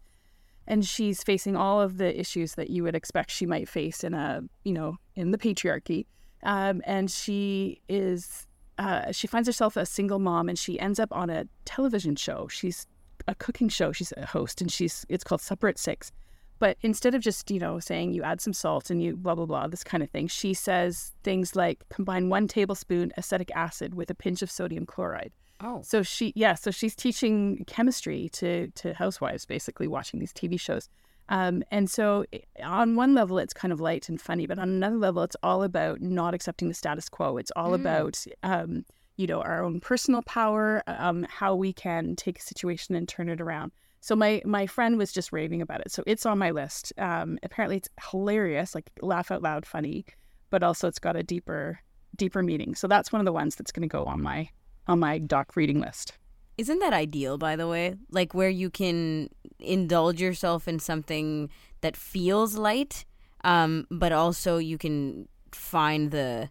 and 0.72 0.86
she's 0.86 1.22
facing 1.22 1.54
all 1.54 1.82
of 1.82 1.98
the 1.98 2.18
issues 2.18 2.54
that 2.54 2.70
you 2.70 2.82
would 2.82 2.94
expect 2.94 3.30
she 3.30 3.44
might 3.44 3.68
face 3.68 4.02
in 4.02 4.14
a 4.14 4.40
you 4.64 4.72
know 4.72 4.96
in 5.16 5.30
the 5.30 5.36
patriarchy. 5.36 6.06
Um, 6.44 6.80
and 6.86 7.10
she 7.10 7.82
is 7.90 8.46
uh, 8.78 9.12
she 9.12 9.26
finds 9.26 9.46
herself 9.46 9.76
a 9.76 9.84
single 9.84 10.18
mom 10.18 10.48
and 10.48 10.58
she 10.58 10.80
ends 10.80 10.98
up 10.98 11.10
on 11.12 11.28
a 11.28 11.44
television 11.66 12.16
show. 12.16 12.48
She's 12.48 12.86
a 13.28 13.34
cooking 13.34 13.68
show. 13.68 13.92
She's 13.92 14.14
a 14.16 14.24
host 14.24 14.62
and 14.62 14.72
she's 14.72 15.04
it's 15.10 15.24
called 15.24 15.42
supper 15.42 15.68
at 15.68 15.78
six. 15.78 16.10
But 16.58 16.78
instead 16.80 17.14
of 17.14 17.20
just 17.20 17.50
you 17.50 17.58
know 17.58 17.78
saying 17.78 18.14
you 18.14 18.22
add 18.22 18.40
some 18.40 18.54
salt 18.54 18.88
and 18.88 19.02
you 19.02 19.14
blah 19.14 19.34
blah 19.34 19.44
blah 19.44 19.66
this 19.66 19.84
kind 19.84 20.02
of 20.02 20.08
thing 20.08 20.26
she 20.26 20.54
says 20.54 21.12
things 21.22 21.54
like 21.54 21.84
combine 21.90 22.30
one 22.30 22.48
tablespoon 22.48 23.12
acetic 23.18 23.50
acid 23.54 23.92
with 23.92 24.08
a 24.08 24.14
pinch 24.14 24.40
of 24.40 24.50
sodium 24.50 24.86
chloride 24.86 25.32
Oh. 25.62 25.80
So 25.82 26.02
she, 26.02 26.32
yeah, 26.34 26.54
so 26.54 26.70
she's 26.70 26.96
teaching 26.96 27.64
chemistry 27.66 28.28
to 28.34 28.68
to 28.68 28.94
housewives, 28.94 29.46
basically 29.46 29.86
watching 29.86 30.20
these 30.20 30.32
TV 30.32 30.58
shows. 30.58 30.88
Um, 31.28 31.62
and 31.70 31.88
so, 31.88 32.24
eh, 32.32 32.40
on 32.62 32.96
one 32.96 33.14
level, 33.14 33.38
it's 33.38 33.54
kind 33.54 33.72
of 33.72 33.80
light 33.80 34.08
and 34.08 34.20
funny, 34.20 34.46
but 34.46 34.58
on 34.58 34.68
another 34.68 34.96
level, 34.96 35.22
it's 35.22 35.36
all 35.42 35.62
about 35.62 36.00
not 36.00 36.34
accepting 36.34 36.68
the 36.68 36.74
status 36.74 37.08
quo. 37.08 37.36
It's 37.36 37.52
all 37.54 37.70
mm. 37.70 37.76
about, 37.76 38.24
um, 38.42 38.84
you 39.16 39.26
know, 39.26 39.40
our 39.40 39.64
own 39.64 39.80
personal 39.80 40.22
power, 40.22 40.82
um, 40.88 41.24
how 41.30 41.54
we 41.54 41.72
can 41.72 42.16
take 42.16 42.38
a 42.38 42.42
situation 42.42 42.94
and 42.94 43.08
turn 43.08 43.28
it 43.28 43.40
around. 43.40 43.72
So 44.00 44.16
my 44.16 44.42
my 44.44 44.66
friend 44.66 44.98
was 44.98 45.12
just 45.12 45.32
raving 45.32 45.62
about 45.62 45.80
it. 45.80 45.92
So 45.92 46.02
it's 46.06 46.26
on 46.26 46.38
my 46.38 46.50
list. 46.50 46.92
Um, 46.98 47.38
apparently, 47.44 47.76
it's 47.76 47.88
hilarious, 48.10 48.74
like 48.74 48.90
laugh 49.00 49.30
out 49.30 49.42
loud, 49.42 49.64
funny, 49.64 50.04
but 50.50 50.64
also 50.64 50.88
it's 50.88 50.98
got 50.98 51.14
a 51.14 51.22
deeper 51.22 51.78
deeper 52.16 52.42
meaning. 52.42 52.74
So 52.74 52.88
that's 52.88 53.12
one 53.12 53.20
of 53.20 53.26
the 53.26 53.32
ones 53.32 53.54
that's 53.54 53.70
going 53.70 53.88
to 53.88 53.92
go 53.92 54.04
on 54.04 54.20
my 54.20 54.50
on 54.86 55.00
my 55.00 55.18
doc 55.18 55.56
reading 55.56 55.80
list. 55.80 56.14
Isn't 56.58 56.80
that 56.80 56.92
ideal, 56.92 57.38
by 57.38 57.56
the 57.56 57.66
way? 57.66 57.96
Like 58.10 58.34
where 58.34 58.50
you 58.50 58.70
can 58.70 59.30
indulge 59.58 60.20
yourself 60.20 60.68
in 60.68 60.78
something 60.78 61.50
that 61.80 61.96
feels 61.96 62.56
light, 62.56 63.04
um, 63.44 63.86
but 63.90 64.12
also 64.12 64.58
you 64.58 64.78
can 64.78 65.28
find 65.52 66.10
the 66.10 66.50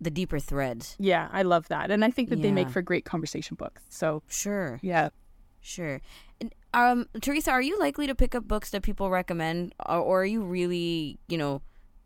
the 0.00 0.10
deeper 0.10 0.38
threads. 0.38 0.94
Yeah, 0.98 1.28
I 1.32 1.42
love 1.42 1.68
that, 1.68 1.90
and 1.90 2.04
I 2.04 2.10
think 2.10 2.28
that 2.28 2.38
yeah. 2.38 2.44
they 2.44 2.52
make 2.52 2.68
for 2.68 2.82
great 2.82 3.04
conversation 3.04 3.56
books. 3.56 3.82
So 3.88 4.22
sure, 4.28 4.78
yeah, 4.82 5.08
sure. 5.60 6.00
And, 6.40 6.54
um, 6.74 7.06
Theresa, 7.22 7.50
are 7.50 7.62
you 7.62 7.78
likely 7.78 8.06
to 8.06 8.14
pick 8.14 8.34
up 8.34 8.46
books 8.46 8.70
that 8.70 8.82
people 8.82 9.10
recommend, 9.10 9.74
or, 9.84 9.98
or 9.98 10.22
are 10.22 10.26
you 10.26 10.42
really, 10.42 11.18
you 11.28 11.38
know, 11.38 11.62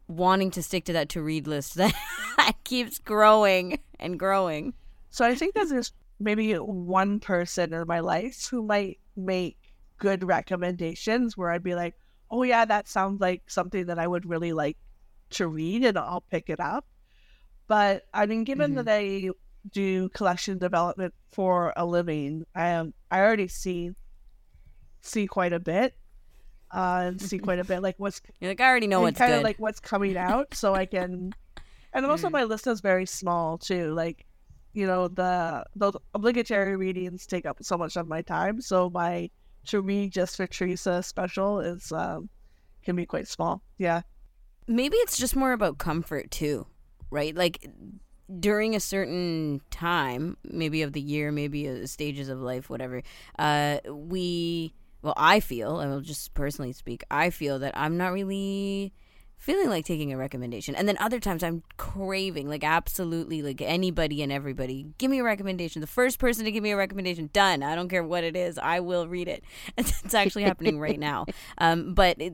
wanting 0.07 0.51
to 0.53 0.63
stick 0.63 0.85
to 0.85 0.93
that 0.93 1.09
to 1.11 1.23
read 1.23 1.47
list 1.47 1.75
that 1.75 2.55
keeps 2.65 2.99
growing 2.99 3.81
and 3.99 4.19
growing? 4.19 4.75
So 5.11 5.25
I 5.25 5.35
think 5.35 5.55
that 5.55 5.69
there's 5.69 5.93
maybe 6.19 6.55
one 6.55 7.21
person 7.21 7.73
in 7.73 7.87
my 7.87 8.01
life 8.01 8.49
who 8.49 8.63
might 8.63 8.99
make 9.17 9.59
good 9.99 10.23
recommendations 10.25 11.37
where 11.37 11.51
I'd 11.51 11.63
be 11.63 11.75
like, 11.75 11.95
oh 12.31 12.43
yeah, 12.43 12.65
that 12.65 12.89
sounds 12.89 13.21
like 13.21 13.43
something 13.51 13.87
that 13.87 13.99
I 13.99 14.07
would 14.07 14.27
really 14.29 14.53
like 14.53 14.79
to 15.31 15.49
read 15.49 15.85
and 15.85 15.99
I'll 15.99 16.23
pick 16.31 16.49
it 16.51 16.61
up. 16.61 16.87
But 17.69 18.05
I 18.15 18.27
mean, 18.27 18.45
given 18.45 18.73
Mhm. 18.73 18.85
that 18.85 18.89
I 18.89 19.31
do 19.71 20.09
collection 20.11 20.59
development 20.59 21.15
for 21.33 21.73
a 21.77 21.87
living, 21.87 22.45
I 22.55 22.69
am 22.69 22.95
I 23.11 23.21
already 23.21 23.49
see 23.49 23.93
see 25.01 25.27
quite 25.27 25.53
a 25.53 25.61
bit. 25.61 25.95
Uh, 26.73 27.05
and 27.07 27.21
see 27.23 27.39
quite 27.39 27.59
a 27.59 27.65
bit 27.65 27.83
like 27.83 27.97
what's 27.99 28.21
You're 28.41 28.51
like, 28.53 28.61
I 28.61 28.69
already 28.69 28.87
know 28.87 29.01
what's 29.03 29.19
kind 29.19 29.33
good. 29.33 29.39
of 29.39 29.45
like 29.45 29.59
what's 29.59 29.81
coming 29.81 30.17
out, 30.17 30.55
so 30.55 30.75
I 30.75 30.87
can. 30.87 31.35
And 31.93 32.07
also, 32.07 32.29
Mm. 32.29 32.33
my 32.33 32.45
list 32.45 32.69
is 32.69 32.81
very 32.81 33.07
small 33.07 33.59
too. 33.59 33.93
Like, 33.95 34.25
you 34.73 34.87
know, 34.87 35.09
the 35.09 35.65
the 35.77 35.93
obligatory 36.15 36.77
readings 36.77 37.27
take 37.27 37.47
up 37.47 37.59
so 37.63 37.77
much 37.77 37.97
of 37.97 38.09
my 38.09 38.23
time. 38.23 38.61
So 38.61 38.91
my 38.91 39.31
to 39.67 39.81
read 39.83 40.13
just 40.13 40.37
for 40.37 40.47
Theresa 40.47 41.03
special 41.03 41.61
is 41.61 41.93
um 41.93 42.29
can 42.85 42.97
be 42.97 43.07
quite 43.07 43.29
small. 43.29 43.63
Yeah. 43.79 44.03
maybe 44.67 44.97
it's 44.99 45.19
just 45.19 45.37
more 45.37 45.53
about 45.53 45.79
comfort 45.79 46.31
too, 46.31 46.67
right? 47.11 47.35
Like 47.35 47.69
during 48.39 48.77
a 48.77 48.81
certain 48.81 49.61
time, 49.71 50.37
maybe 50.45 50.83
of 50.83 50.93
the 50.93 51.01
year, 51.01 51.33
maybe 51.33 51.87
stages 51.87 52.29
of 52.29 52.39
life, 52.41 52.71
whatever. 52.71 53.03
Uh, 53.39 53.79
we, 53.91 54.73
well, 55.03 55.15
I 55.17 55.41
feel, 55.41 55.77
I 55.79 55.87
will 55.87 56.01
just 56.01 56.33
personally 56.35 56.73
speak. 56.73 57.03
I 57.11 57.31
feel 57.31 57.59
that 57.59 57.77
I'm 57.77 57.97
not 57.97 58.13
really 58.13 58.93
feeling 59.41 59.69
like 59.69 59.85
taking 59.85 60.13
a 60.13 60.17
recommendation, 60.17 60.77
and 60.77 60.87
then 60.87 60.97
other 60.99 61.19
times 61.19 61.43
I'm 61.43 61.65
craving, 61.77 62.49
like 62.49 62.63
absolutely, 62.63 63.43
like 63.43 63.61
anybody 63.61 64.23
and 64.23 64.31
everybody, 64.31 64.87
give 64.99 65.11
me 65.11 65.19
a 65.19 65.25
recommendation. 65.25 65.81
The 65.81 65.89
first 65.89 66.21
person 66.21 66.45
to 66.45 66.53
give 66.53 66.63
me 66.63 66.71
a 66.71 66.77
recommendation, 66.77 67.31
done. 67.33 67.65
I 67.65 67.75
don't 67.75 67.89
care 67.89 68.05
what 68.05 68.23
it 68.23 68.37
is, 68.37 68.59
I 68.59 68.79
will 68.81 69.09
read 69.09 69.27
it. 69.27 69.43
It's 69.77 70.15
actually 70.15 70.45
happening 70.45 70.79
right 70.79 70.99
now. 70.99 71.27
Um, 71.59 71.95
but 71.95 72.21
it, 72.21 72.33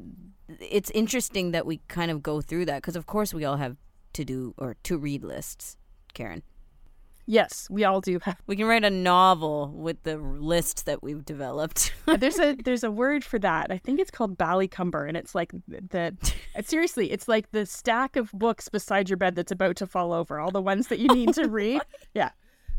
it's 0.60 0.90
interesting 0.90 1.50
that 1.52 1.66
we 1.66 1.80
kind 1.88 2.10
of 2.10 2.22
go 2.22 2.40
through 2.40 2.66
that 2.66 2.82
because 2.82 2.96
of 2.96 3.06
course 3.06 3.34
we 3.34 3.44
all 3.44 3.56
have 3.56 3.76
to 4.12 4.24
do 4.24 4.54
or 4.56 4.76
to 4.84 4.98
read 4.98 5.24
lists 5.24 5.76
karen 6.14 6.42
Yes, 7.26 7.66
we 7.68 7.82
all 7.84 8.00
do 8.00 8.20
have. 8.22 8.36
we 8.46 8.54
can 8.56 8.66
write 8.66 8.84
a 8.84 8.90
novel 8.90 9.72
with 9.74 10.02
the 10.04 10.16
list 10.16 10.86
that 10.86 11.02
we've 11.02 11.24
developed 11.24 11.92
There's 12.18 12.38
a 12.38 12.54
there's 12.54 12.84
a 12.84 12.90
word 12.90 13.24
for 13.24 13.38
that. 13.40 13.70
I 13.70 13.78
think 13.78 13.98
it's 14.00 14.10
called 14.12 14.38
ballycumber, 14.38 15.08
and 15.08 15.16
it's 15.16 15.34
like 15.34 15.52
the 15.66 16.16
uh, 16.56 16.62
seriously, 16.62 17.10
it's 17.10 17.26
like 17.28 17.50
the 17.50 17.66
stack 17.66 18.16
of 18.16 18.30
books 18.32 18.68
beside 18.68 19.08
your 19.10 19.16
bed 19.16 19.34
that's 19.34 19.52
about 19.52 19.76
to 19.76 19.86
fall 19.86 20.12
over. 20.12 20.38
All 20.38 20.50
the 20.52 20.62
ones 20.62 20.86
that 20.86 21.00
you 21.00 21.08
need 21.08 21.34
to 21.34 21.48
read. 21.48 21.82
Yeah, 22.14 22.30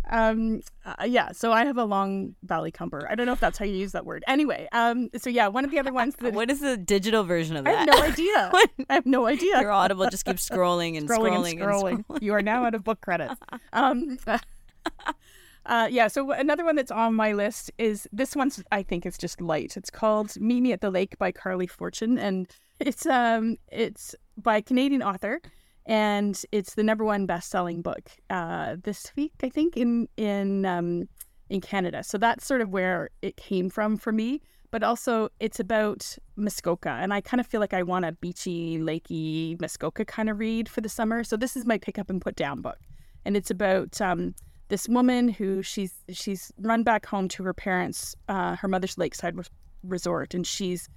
um, 0.10 0.62
uh, 0.86 1.06
yeah. 1.06 1.32
So 1.32 1.52
I 1.52 1.66
have 1.66 1.78
a 1.78 1.86
long 1.86 2.36
ballycumber. 2.46 3.10
I 3.10 3.16
don't 3.16 3.26
know 3.26 3.34
if 3.34 3.40
that's 3.40 3.58
how 3.58 3.66
you 3.66 3.76
use 3.76 3.92
that 3.92 4.06
word. 4.06 4.24
Anyway, 4.28 4.68
um, 4.72 5.10
so 5.18 5.30
yeah, 5.30 5.48
one 5.48 5.66
of 5.66 5.72
the 5.72 5.80
other 5.80 5.94
ones 5.94 6.16
that 6.18 6.34
what 6.34 6.50
is 6.50 6.60
the 6.60 6.78
digital 6.78 7.24
version 7.24 7.56
of 7.56 7.68
I 7.68 7.72
that 7.72 7.90
have 7.90 8.00
no 8.00 8.04
idea. 8.04 8.52
I 8.90 8.94
have 8.94 9.06
no 9.06 9.26
idea. 9.28 9.60
your 9.62 9.72
audible 9.72 10.10
just 10.10 10.26
keeps 10.26 10.48
scrolling 10.48 10.98
and 10.98 11.10
scrolling, 11.10 11.32
scrolling 11.32 11.52
and 11.52 11.62
scrolling. 11.62 12.04
and 12.10 12.24
You 12.24 12.34
are 12.34 12.42
now 12.42 12.66
out 12.66 12.76
of 12.76 12.84
book 12.84 13.02
credits. 13.02 13.36
Um, 13.74 14.18
uh, 15.66 15.88
yeah. 15.92 16.08
So 16.08 16.32
another 16.32 16.66
one 16.66 16.76
that's 16.76 16.92
on 16.92 17.14
my 17.16 17.34
list 17.34 17.72
is 17.78 18.08
this 18.12 18.36
one's. 18.36 18.64
I 18.72 18.84
think 18.84 19.06
it's 19.06 19.18
just 19.18 19.42
light. 19.42 19.78
It's 19.78 19.90
called 19.90 20.40
"Meet 20.40 20.62
Me 20.62 20.72
at 20.72 20.82
the 20.82 20.90
Lake" 20.90 21.18
by 21.18 21.32
Carley 21.32 21.68
Fortune, 21.68 22.18
and 22.18 22.48
it's 22.80 23.06
um 23.06 23.58
it's 23.72 24.16
by 24.38 24.58
a 24.58 24.62
Canadian 24.62 25.02
author, 25.02 25.42
and 25.88 26.40
it's 26.52 26.76
the 26.76 26.84
number 26.84 27.04
one 27.04 27.26
best-selling 27.26 27.82
book 27.82 28.12
uh, 28.30 28.76
this 28.84 29.12
week. 29.16 29.34
I 29.42 29.50
think 29.50 29.76
in 29.76 30.08
in 30.18 30.66
um 30.66 31.08
in 31.50 31.62
Canada. 31.62 32.04
So 32.04 32.18
that's 32.18 32.46
sort 32.46 32.62
of 32.62 32.70
where 32.70 33.10
it 33.22 33.38
came 33.38 33.70
from 33.70 33.98
for 33.98 34.12
me. 34.12 34.42
But 34.70 34.84
also, 34.84 35.30
it's 35.40 35.62
about 35.62 36.18
Muskoka, 36.36 36.90
and 36.90 37.14
I 37.14 37.22
kind 37.22 37.40
of 37.40 37.48
feel 37.48 37.62
like 37.62 37.74
I 37.74 37.84
want 37.84 38.04
a 38.04 38.12
beachy, 38.12 38.78
lakey 38.78 39.60
Muskoka 39.62 40.04
kind 40.04 40.30
of 40.30 40.40
read 40.40 40.68
for 40.68 40.82
the 40.82 40.90
summer. 40.90 41.24
So 41.24 41.38
this 41.38 41.56
is 41.56 41.66
my 41.66 41.78
pick 41.78 41.98
up 41.98 42.10
and 42.10 42.22
put 42.22 42.36
down 42.36 42.62
book, 42.62 42.78
and 43.24 43.38
it's 43.38 43.50
about 43.50 44.02
um, 44.02 44.36
this 44.68 44.90
woman 44.90 45.30
who 45.30 45.64
she's 45.64 45.94
she's 46.10 46.52
run 46.60 46.84
back 46.84 47.06
home 47.06 47.30
to 47.30 47.44
her 47.44 47.54
parents, 47.54 48.14
uh, 48.28 48.58
her 48.58 48.68
mother's 48.68 48.98
lakeside 48.98 49.38
res- 49.38 49.50
resort, 49.84 50.34
and 50.34 50.46
she's 50.46 50.90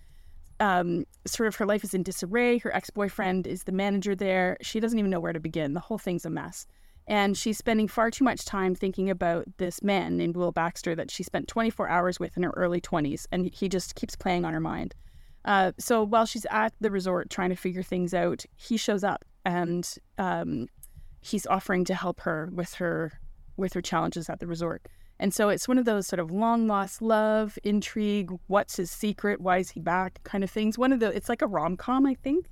um, 0.60 1.04
sort 1.26 1.46
of 1.48 1.56
her 1.56 1.66
life 1.66 1.82
is 1.82 1.94
in 1.94 2.02
disarray. 2.02 2.58
Her 2.58 2.74
ex 2.74 2.90
boyfriend 2.90 3.46
is 3.46 3.64
the 3.64 3.72
manager 3.72 4.14
there. 4.14 4.56
She 4.60 4.78
doesn't 4.78 4.98
even 4.98 5.10
know 5.10 5.20
where 5.20 5.32
to 5.32 5.40
begin. 5.40 5.74
The 5.74 5.80
whole 5.80 5.98
thing's 5.98 6.24
a 6.24 6.30
mess. 6.30 6.66
And 7.06 7.36
she's 7.36 7.58
spending 7.58 7.88
far 7.88 8.10
too 8.10 8.24
much 8.24 8.44
time 8.44 8.74
thinking 8.74 9.10
about 9.10 9.46
this 9.56 9.82
man 9.82 10.16
named 10.16 10.36
Will 10.36 10.52
Baxter 10.52 10.94
that 10.94 11.10
she 11.10 11.24
spent 11.24 11.48
24 11.48 11.88
hours 11.88 12.20
with 12.20 12.36
in 12.36 12.44
her 12.44 12.52
early 12.56 12.80
20s. 12.80 13.26
And 13.32 13.52
he 13.52 13.68
just 13.68 13.96
keeps 13.96 14.14
playing 14.14 14.44
on 14.44 14.52
her 14.52 14.60
mind. 14.60 14.94
Uh, 15.44 15.72
so 15.78 16.04
while 16.04 16.26
she's 16.26 16.46
at 16.50 16.72
the 16.80 16.90
resort 16.90 17.30
trying 17.30 17.50
to 17.50 17.56
figure 17.56 17.82
things 17.82 18.14
out, 18.14 18.44
he 18.56 18.76
shows 18.76 19.02
up 19.02 19.24
and 19.44 19.96
um, 20.18 20.68
he's 21.20 21.46
offering 21.46 21.84
to 21.84 21.94
help 21.94 22.20
her 22.20 22.50
with 22.52 22.74
her 22.74 23.12
with 23.56 23.72
her 23.72 23.82
challenges 23.82 24.28
at 24.28 24.40
the 24.40 24.46
resort. 24.46 24.86
And 25.20 25.32
so 25.32 25.50
it's 25.50 25.68
one 25.68 25.78
of 25.78 25.84
those 25.84 26.06
sort 26.08 26.18
of 26.18 26.30
long 26.32 26.66
lost 26.66 27.00
love, 27.02 27.58
intrigue, 27.62 28.30
what's 28.48 28.76
his 28.76 28.90
secret, 28.90 29.40
why 29.40 29.58
is 29.58 29.70
he 29.70 29.78
back 29.80 30.18
kind 30.24 30.42
of 30.42 30.50
things. 30.50 30.76
One 30.78 30.92
of 30.92 30.98
the 31.00 31.14
it's 31.14 31.28
like 31.28 31.42
a 31.42 31.46
rom 31.46 31.76
com, 31.76 32.06
I 32.06 32.14
think. 32.14 32.46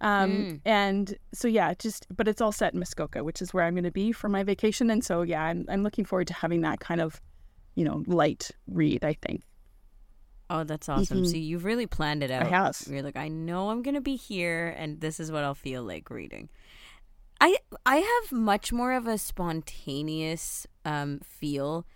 Um, 0.00 0.30
Mm. 0.30 0.60
and 0.64 1.18
so 1.34 1.46
yeah, 1.48 1.74
just 1.74 2.06
but 2.16 2.26
it's 2.28 2.40
all 2.40 2.52
set 2.52 2.72
in 2.74 2.78
Muskoka, 2.78 3.22
which 3.22 3.42
is 3.42 3.52
where 3.52 3.64
I'm 3.64 3.74
going 3.74 3.84
to 3.84 3.90
be 3.90 4.12
for 4.12 4.28
my 4.28 4.42
vacation. 4.44 4.88
And 4.90 5.04
so 5.04 5.22
yeah, 5.22 5.42
I'm 5.42 5.66
I'm 5.68 5.82
looking 5.82 6.04
forward 6.04 6.28
to 6.28 6.34
having 6.34 6.60
that 6.62 6.80
kind 6.80 7.00
of, 7.00 7.20
you 7.74 7.84
know, 7.84 8.02
light 8.06 8.50
read. 8.66 9.04
I 9.04 9.14
think 9.14 9.42
oh 10.50 10.64
that's 10.64 10.88
awesome 10.88 11.22
Mhm. 11.22 11.26
see 11.26 11.38
you've 11.38 11.64
really 11.64 11.86
planned 11.86 12.22
it 12.22 12.30
out 12.30 12.42
I 12.42 12.48
have. 12.48 12.76
you're 12.86 13.00
like 13.02 13.16
i 13.16 13.28
know 13.28 13.70
i'm 13.70 13.80
gonna 13.80 14.02
be 14.02 14.16
here 14.16 14.74
and 14.76 15.00
this 15.00 15.18
is 15.20 15.30
what 15.32 15.44
i'll 15.44 15.54
feel 15.54 15.82
like 15.82 16.10
reading 16.10 16.50
i 17.40 17.56
i 17.86 17.96
have 17.98 18.32
much 18.32 18.70
more 18.70 18.92
of 18.92 19.06
a 19.06 19.16
spontaneous 19.16 20.66
um 20.84 21.20
feel 21.24 21.86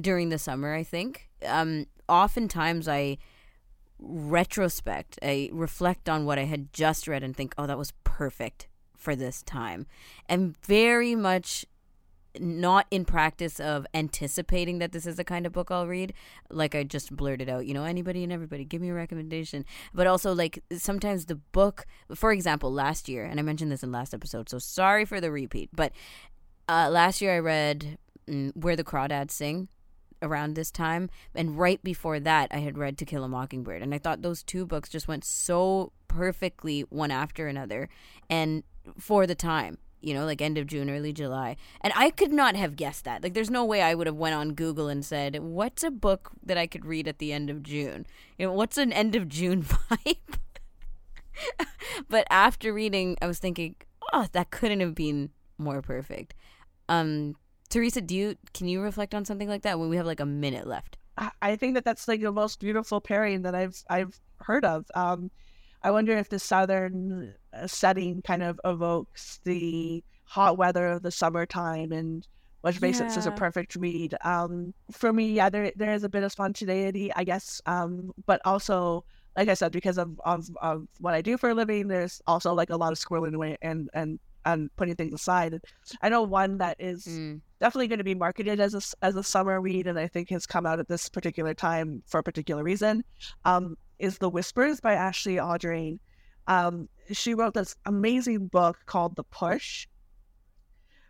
during 0.00 0.28
the 0.28 0.38
summer 0.38 0.74
i 0.74 0.82
think 0.82 1.28
um 1.46 1.86
oftentimes 2.08 2.88
i 2.88 3.16
retrospect 3.98 5.18
i 5.22 5.48
reflect 5.52 6.08
on 6.08 6.24
what 6.24 6.38
i 6.38 6.44
had 6.44 6.72
just 6.72 7.06
read 7.06 7.22
and 7.22 7.36
think 7.36 7.54
oh 7.58 7.66
that 7.66 7.78
was 7.78 7.92
perfect 8.04 8.68
for 8.96 9.16
this 9.16 9.42
time 9.42 9.86
and 10.28 10.56
very 10.66 11.14
much 11.14 11.64
not 12.38 12.86
in 12.90 13.04
practice 13.04 13.58
of 13.58 13.86
anticipating 13.92 14.78
that 14.78 14.92
this 14.92 15.06
is 15.06 15.16
the 15.16 15.24
kind 15.24 15.46
of 15.46 15.52
book 15.52 15.70
I'll 15.70 15.86
read. 15.86 16.12
Like 16.50 16.74
I 16.74 16.84
just 16.84 17.14
blurted 17.14 17.48
out, 17.48 17.66
you 17.66 17.74
know, 17.74 17.84
anybody 17.84 18.22
and 18.22 18.32
everybody, 18.32 18.64
give 18.64 18.80
me 18.80 18.90
a 18.90 18.94
recommendation. 18.94 19.64
But 19.92 20.06
also, 20.06 20.34
like, 20.34 20.62
sometimes 20.76 21.26
the 21.26 21.34
book, 21.36 21.86
for 22.14 22.32
example, 22.32 22.72
last 22.72 23.08
year, 23.08 23.24
and 23.24 23.40
I 23.40 23.42
mentioned 23.42 23.72
this 23.72 23.82
in 23.82 23.90
last 23.90 24.14
episode, 24.14 24.48
so 24.48 24.58
sorry 24.58 25.04
for 25.04 25.20
the 25.20 25.30
repeat, 25.30 25.70
but 25.72 25.92
uh, 26.68 26.88
last 26.90 27.20
year 27.20 27.34
I 27.34 27.38
read 27.40 27.98
mm, 28.28 28.56
Where 28.56 28.76
the 28.76 28.84
Crawdads 28.84 29.32
Sing 29.32 29.68
around 30.22 30.54
this 30.54 30.70
time. 30.70 31.10
And 31.34 31.58
right 31.58 31.82
before 31.82 32.20
that, 32.20 32.48
I 32.50 32.58
had 32.58 32.78
read 32.78 32.98
To 32.98 33.04
Kill 33.04 33.24
a 33.24 33.28
Mockingbird. 33.28 33.82
And 33.82 33.94
I 33.94 33.98
thought 33.98 34.22
those 34.22 34.42
two 34.42 34.66
books 34.66 34.88
just 34.88 35.08
went 35.08 35.24
so 35.24 35.92
perfectly 36.08 36.82
one 36.82 37.10
after 37.10 37.46
another. 37.46 37.88
And 38.28 38.62
for 38.98 39.26
the 39.26 39.34
time, 39.34 39.78
you 40.00 40.14
know, 40.14 40.24
like 40.24 40.40
end 40.40 40.58
of 40.58 40.66
June, 40.66 40.90
early 40.90 41.12
July. 41.12 41.56
And 41.80 41.92
I 41.96 42.10
could 42.10 42.32
not 42.32 42.56
have 42.56 42.76
guessed 42.76 43.04
that. 43.04 43.22
Like 43.22 43.34
there's 43.34 43.50
no 43.50 43.64
way 43.64 43.82
I 43.82 43.94
would 43.94 44.06
have 44.06 44.16
went 44.16 44.34
on 44.34 44.54
Google 44.54 44.88
and 44.88 45.04
said, 45.04 45.38
"What's 45.40 45.84
a 45.84 45.90
book 45.90 46.30
that 46.42 46.56
I 46.56 46.66
could 46.66 46.86
read 46.86 47.06
at 47.06 47.18
the 47.18 47.32
end 47.32 47.50
of 47.50 47.62
June?" 47.62 48.06
You 48.38 48.46
know, 48.46 48.52
what's 48.52 48.78
an 48.78 48.92
end 48.92 49.14
of 49.14 49.28
June 49.28 49.62
vibe? 49.90 50.16
but 52.08 52.26
after 52.30 52.72
reading, 52.72 53.16
I 53.20 53.26
was 53.26 53.38
thinking, 53.38 53.76
"Oh, 54.12 54.26
that 54.32 54.50
couldn't 54.50 54.80
have 54.80 54.94
been 54.94 55.30
more 55.58 55.82
perfect." 55.82 56.34
Um 56.88 57.36
Theresa, 57.70 58.00
do 58.00 58.14
you 58.14 58.36
can 58.52 58.68
you 58.68 58.80
reflect 58.82 59.14
on 59.14 59.24
something 59.24 59.48
like 59.48 59.62
that 59.62 59.78
when 59.78 59.88
we 59.88 59.96
have 59.96 60.06
like 60.06 60.20
a 60.20 60.26
minute 60.26 60.66
left? 60.66 60.98
I- 61.16 61.56
think 61.56 61.74
that 61.74 61.84
that's 61.84 62.08
like 62.08 62.20
the 62.22 62.32
most 62.32 62.60
beautiful 62.60 63.00
pairing 63.00 63.42
that 63.42 63.54
I've 63.54 63.82
I've 63.88 64.20
heard 64.40 64.64
of. 64.64 64.86
Um, 64.94 65.30
I 65.82 65.90
wonder 65.90 66.16
if 66.16 66.28
the 66.28 66.38
southern 66.38 67.34
uh, 67.52 67.66
setting 67.66 68.22
kind 68.22 68.42
of 68.42 68.60
evokes 68.64 69.40
the 69.44 70.04
hot 70.24 70.58
weather 70.58 70.88
of 70.88 71.02
the 71.02 71.10
summertime, 71.10 71.92
and 71.92 72.26
which 72.62 72.80
makes 72.80 73.00
it 73.00 73.10
such 73.10 73.26
a 73.26 73.32
perfect 73.32 73.76
read. 73.76 74.14
Um, 74.24 74.74
for 74.92 75.12
me, 75.12 75.32
yeah, 75.32 75.50
there 75.50 75.72
there 75.76 75.92
is 75.94 76.04
a 76.04 76.08
bit 76.08 76.22
of 76.24 76.32
spontaneity, 76.32 77.12
I 77.14 77.24
guess, 77.24 77.60
um, 77.66 78.12
but 78.26 78.40
also, 78.44 79.04
like 79.36 79.48
I 79.48 79.54
said, 79.54 79.72
because 79.72 79.98
of, 79.98 80.18
of 80.24 80.48
of 80.62 80.86
what 80.98 81.14
I 81.14 81.22
do 81.22 81.36
for 81.38 81.50
a 81.50 81.54
living, 81.54 81.88
there's 81.88 82.20
also 82.26 82.54
like 82.54 82.70
a 82.70 82.76
lot 82.76 82.92
of 82.92 82.98
squirreling 82.98 83.34
away 83.34 83.56
and 83.62 83.88
and 83.94 84.18
and 84.44 84.74
putting 84.76 84.94
things 84.94 85.14
aside. 85.14 85.60
I 86.02 86.08
know 86.08 86.22
one 86.22 86.58
that 86.58 86.76
is 86.78 87.06
Mm. 87.06 87.40
definitely 87.60 87.88
going 87.88 87.98
to 87.98 88.04
be 88.04 88.14
marketed 88.14 88.60
as 88.60 88.74
a, 88.74 89.04
as 89.04 89.16
a 89.16 89.22
summer 89.22 89.60
read, 89.60 89.86
and 89.86 89.98
I 89.98 90.06
think 90.08 90.30
has 90.30 90.46
come 90.46 90.66
out 90.66 90.78
at 90.80 90.88
this 90.88 91.08
particular 91.08 91.54
time 91.54 92.02
for 92.06 92.18
a 92.20 92.22
particular 92.22 92.62
reason, 92.62 93.04
um, 93.44 93.76
is 93.98 94.18
The 94.18 94.30
Whispers 94.30 94.80
by 94.80 94.94
Ashley 94.94 95.36
Audrain. 95.36 95.98
Um, 96.46 96.88
she 97.12 97.34
wrote 97.34 97.54
this 97.54 97.76
amazing 97.86 98.46
book 98.48 98.78
called 98.86 99.14
The 99.16 99.24
Push, 99.24 99.86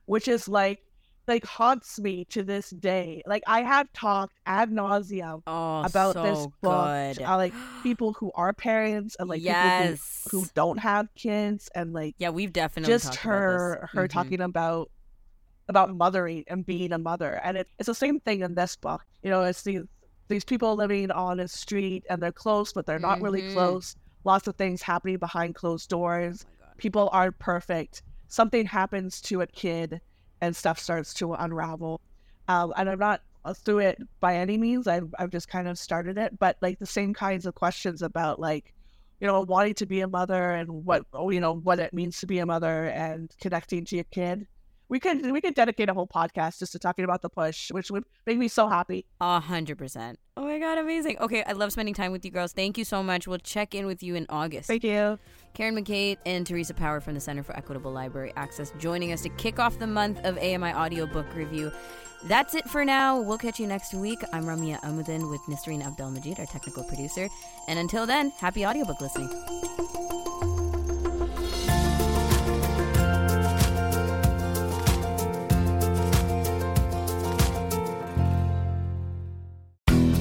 which 0.07 0.27
is 0.29 0.49
like 0.49 0.81
like 1.31 1.45
haunts 1.47 1.99
me 1.99 2.25
to 2.27 2.43
this 2.43 2.69
day. 2.71 3.23
Like 3.27 3.43
I 3.47 3.62
have 3.62 3.90
talked 3.95 4.35
ad 4.45 4.71
nauseum 4.71 5.43
Oh, 5.47 5.81
about 5.83 6.14
so 6.14 6.23
this 6.23 6.47
book. 6.61 6.90
good. 7.16 7.23
Uh, 7.23 7.37
like 7.38 7.55
people 7.83 8.12
who 8.14 8.31
are 8.35 8.53
parents 8.53 9.16
and 9.19 9.29
like 9.29 9.43
yes. 9.43 10.03
people 10.27 10.38
who, 10.40 10.40
who 10.45 10.51
don't 10.55 10.79
have 10.79 11.07
kids 11.14 11.71
and 11.75 11.95
like 11.95 12.14
yeah, 12.19 12.29
we've 12.31 12.53
definitely 12.53 12.93
just 12.93 13.14
her 13.16 13.73
about 13.75 13.81
this. 13.81 13.90
her 13.95 14.05
Mhm. 14.07 14.11
talking 14.11 14.40
about 14.43 14.90
about 15.69 15.95
mothering 15.95 16.45
and 16.49 16.66
being 16.66 16.93
a 16.93 16.99
mother 16.99 17.40
and 17.45 17.57
it, 17.57 17.69
it's 17.79 17.87
the 17.87 17.95
same 17.95 18.19
thing 18.21 18.40
in 18.40 18.55
this 18.57 18.75
book 18.77 19.03
you 19.23 19.31
know 19.31 19.43
it's 19.45 19.62
these 19.62 19.83
these 20.29 20.45
people 20.45 20.75
living 20.75 21.11
on 21.12 21.38
a 21.38 21.47
street 21.47 22.05
and 22.11 22.21
they're 22.21 22.33
close 22.33 22.73
but 22.73 22.87
they're 22.87 22.99
not 22.99 23.21
really 23.23 23.43
Mhm. 23.43 23.53
close 23.53 23.95
lots 24.25 24.49
of 24.49 24.57
things 24.57 24.83
happening 24.83 25.16
behind 25.19 25.55
closed 25.55 25.88
doors 25.88 26.45
Oh 26.45 26.66
people 26.77 27.09
aren't 27.12 27.38
perfect 27.38 28.03
something 28.27 28.66
happens 28.66 29.21
to 29.21 29.43
a 29.43 29.47
kid 29.47 30.01
and 30.40 30.55
stuff 30.55 30.79
starts 30.79 31.14
to 31.14 31.35
unravel. 31.35 32.00
Um, 32.48 32.72
and 32.76 32.90
i'm 32.90 32.98
not 32.98 33.22
through 33.55 33.79
it 33.79 33.98
by 34.20 34.37
any 34.37 34.59
means. 34.59 34.87
I've, 34.87 35.14
I've 35.18 35.31
just 35.31 35.48
kind 35.48 35.68
of 35.68 35.79
started 35.79 36.18
it. 36.18 36.38
But 36.38 36.57
like 36.61 36.79
the 36.79 36.87
same 36.87 37.14
kinds 37.14 37.46
of 37.46 37.55
questions 37.55 38.03
about 38.03 38.40
like 38.40 38.74
you 39.20 39.26
know 39.26 39.42
wanting 39.42 39.74
to 39.74 39.87
be 39.87 40.00
a 40.00 40.09
mother 40.09 40.53
and 40.53 40.85
what 40.85 41.05
you 41.29 41.40
know 41.40 41.55
what 41.57 41.79
it 41.79 41.92
means 41.92 42.20
to 42.20 42.26
be 42.26 42.38
a 42.38 42.46
mother 42.46 42.87
and 42.87 43.31
connecting 43.40 43.85
to 43.87 43.96
your 43.96 44.05
kid 44.05 44.46
we 44.90 45.00
could 45.00 45.31
we 45.33 45.40
could 45.40 45.55
dedicate 45.55 45.88
a 45.88 45.94
whole 45.94 46.07
podcast 46.07 46.59
just 46.59 46.72
to 46.72 46.79
talking 46.79 47.05
about 47.05 47.22
the 47.22 47.31
push 47.31 47.70
which 47.70 47.90
would 47.90 48.05
make 48.26 48.37
me 48.37 48.48
so 48.48 48.68
happy 48.68 49.07
A 49.20 49.40
hundred 49.40 49.79
percent. 49.79 50.18
Oh 50.37 50.44
my 50.44 50.59
god, 50.59 50.79
amazing. 50.79 51.18
Okay, 51.18 51.42
I 51.44 51.53
love 51.53 51.70
spending 51.72 51.94
time 51.94 52.12
with 52.12 52.24
you 52.24 52.31
girls. 52.31 52.53
Thank 52.53 52.79
you 52.79 52.85
so 52.85 53.03
much. 53.03 53.26
We'll 53.29 53.38
check 53.38 53.74
in 53.74 53.87
with 53.87 54.03
you 54.03 54.14
in 54.14 54.26
August. 54.29 54.68
thank 54.68 54.85
you 54.85 55.18
Karen 55.55 55.74
McKay 55.76 56.16
and 56.26 56.46
Theresa 56.46 56.74
Power 56.74 57.00
from 57.00 57.14
the 57.14 57.20
Center 57.20 57.42
for 57.42 57.57
Equitable 57.57 57.92
Library 57.92 58.33
Access 58.37 58.72
joining 58.79 59.12
us 59.12 59.22
to 59.22 59.29
kick 59.31 59.59
off 59.59 59.79
the 59.79 59.87
month 59.87 60.18
of 60.24 60.37
AMI 60.38 60.72
Audiobook 60.74 61.35
Review. 61.35 61.72
That's 62.24 62.55
it 62.55 62.68
for 62.68 62.85
now. 62.85 63.18
We'll 63.18 63.38
catch 63.38 63.59
you 63.59 63.66
next 63.66 63.94
week. 63.94 64.18
I'm 64.33 64.44
Ramya 64.44 64.81
Amuthan 64.83 65.31
with 65.31 65.40
Nisreen 65.42 65.83
Abdelmajid, 65.83 66.38
our 66.38 66.46
technical 66.46 66.85
producer. 66.85 67.29
And 67.66 67.79
until 67.79 68.05
then, 68.07 68.31
happy 68.38 68.66
audiobook 68.66 69.00
listening. 69.00 70.50